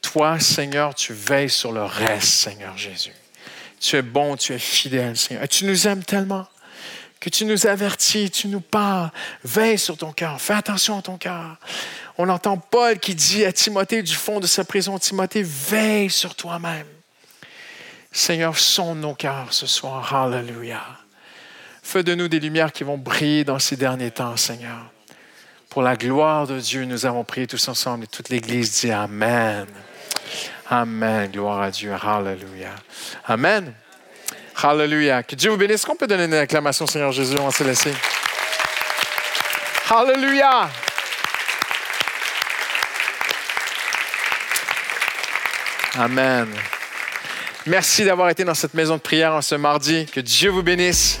toi, 0.00 0.38
Seigneur, 0.40 0.94
tu 0.94 1.12
veilles 1.12 1.50
sur 1.50 1.72
le 1.72 1.84
reste, 1.84 2.28
Seigneur 2.28 2.76
Jésus. 2.76 3.12
Tu 3.78 3.96
es 3.96 4.02
bon, 4.02 4.36
tu 4.36 4.54
es 4.54 4.58
fidèle, 4.58 5.16
Seigneur. 5.16 5.44
Et 5.44 5.48
tu 5.48 5.64
nous 5.64 5.86
aimes 5.86 6.04
tellement 6.04 6.46
que 7.20 7.28
tu 7.28 7.44
nous 7.44 7.66
avertis, 7.66 8.30
tu 8.30 8.48
nous 8.48 8.60
parles. 8.60 9.10
Veille 9.44 9.78
sur 9.78 9.96
ton 9.96 10.12
cœur, 10.12 10.40
fais 10.40 10.54
attention 10.54 10.98
à 10.98 11.02
ton 11.02 11.18
cœur. 11.18 11.56
On 12.16 12.28
entend 12.28 12.56
Paul 12.56 12.98
qui 12.98 13.14
dit 13.14 13.44
à 13.44 13.52
Timothée 13.52 14.02
du 14.02 14.14
fond 14.14 14.40
de 14.40 14.46
sa 14.46 14.64
prison, 14.64 14.98
Timothée, 14.98 15.42
veille 15.42 16.10
sur 16.10 16.34
toi-même. 16.34 16.86
Seigneur, 18.10 18.58
sonde 18.58 19.00
nos 19.00 19.14
cœurs 19.14 19.52
ce 19.52 19.66
soir. 19.66 20.14
Hallelujah. 20.14 20.84
Fais 21.82 22.02
de 22.02 22.14
nous 22.14 22.28
des 22.28 22.40
lumières 22.40 22.72
qui 22.72 22.84
vont 22.84 22.98
briller 22.98 23.44
dans 23.44 23.58
ces 23.58 23.76
derniers 23.76 24.10
temps, 24.10 24.36
Seigneur. 24.36 24.90
Pour 25.70 25.82
la 25.82 25.94
gloire 25.94 26.48
de 26.48 26.58
Dieu, 26.58 26.84
nous 26.84 27.06
avons 27.06 27.22
prié 27.22 27.46
tous 27.46 27.68
ensemble 27.68 28.02
et 28.02 28.06
toute 28.08 28.28
l'Église 28.28 28.80
dit 28.80 28.90
Amen. 28.90 29.66
Amen. 30.68 31.30
Gloire 31.30 31.62
à 31.62 31.70
Dieu. 31.70 31.92
Hallelujah. 31.92 32.74
Amen. 33.24 33.72
Hallelujah. 34.60 35.22
Que 35.22 35.36
Dieu 35.36 35.48
vous 35.48 35.56
bénisse. 35.56 35.84
Qu'on 35.84 35.94
peut 35.94 36.08
donner 36.08 36.24
une 36.24 36.34
acclamation, 36.34 36.88
Seigneur 36.88 37.12
Jésus? 37.12 37.36
On 37.38 37.48
va 37.48 37.52
se. 37.52 37.88
Hallelujah. 39.88 40.68
Amen. 45.94 46.48
Merci 47.66 48.04
d'avoir 48.04 48.28
été 48.30 48.42
dans 48.42 48.54
cette 48.54 48.74
maison 48.74 48.96
de 48.96 49.02
prière 49.02 49.34
en 49.34 49.42
ce 49.42 49.54
mardi. 49.54 50.06
Que 50.06 50.18
Dieu 50.18 50.50
vous 50.50 50.64
bénisse. 50.64 51.20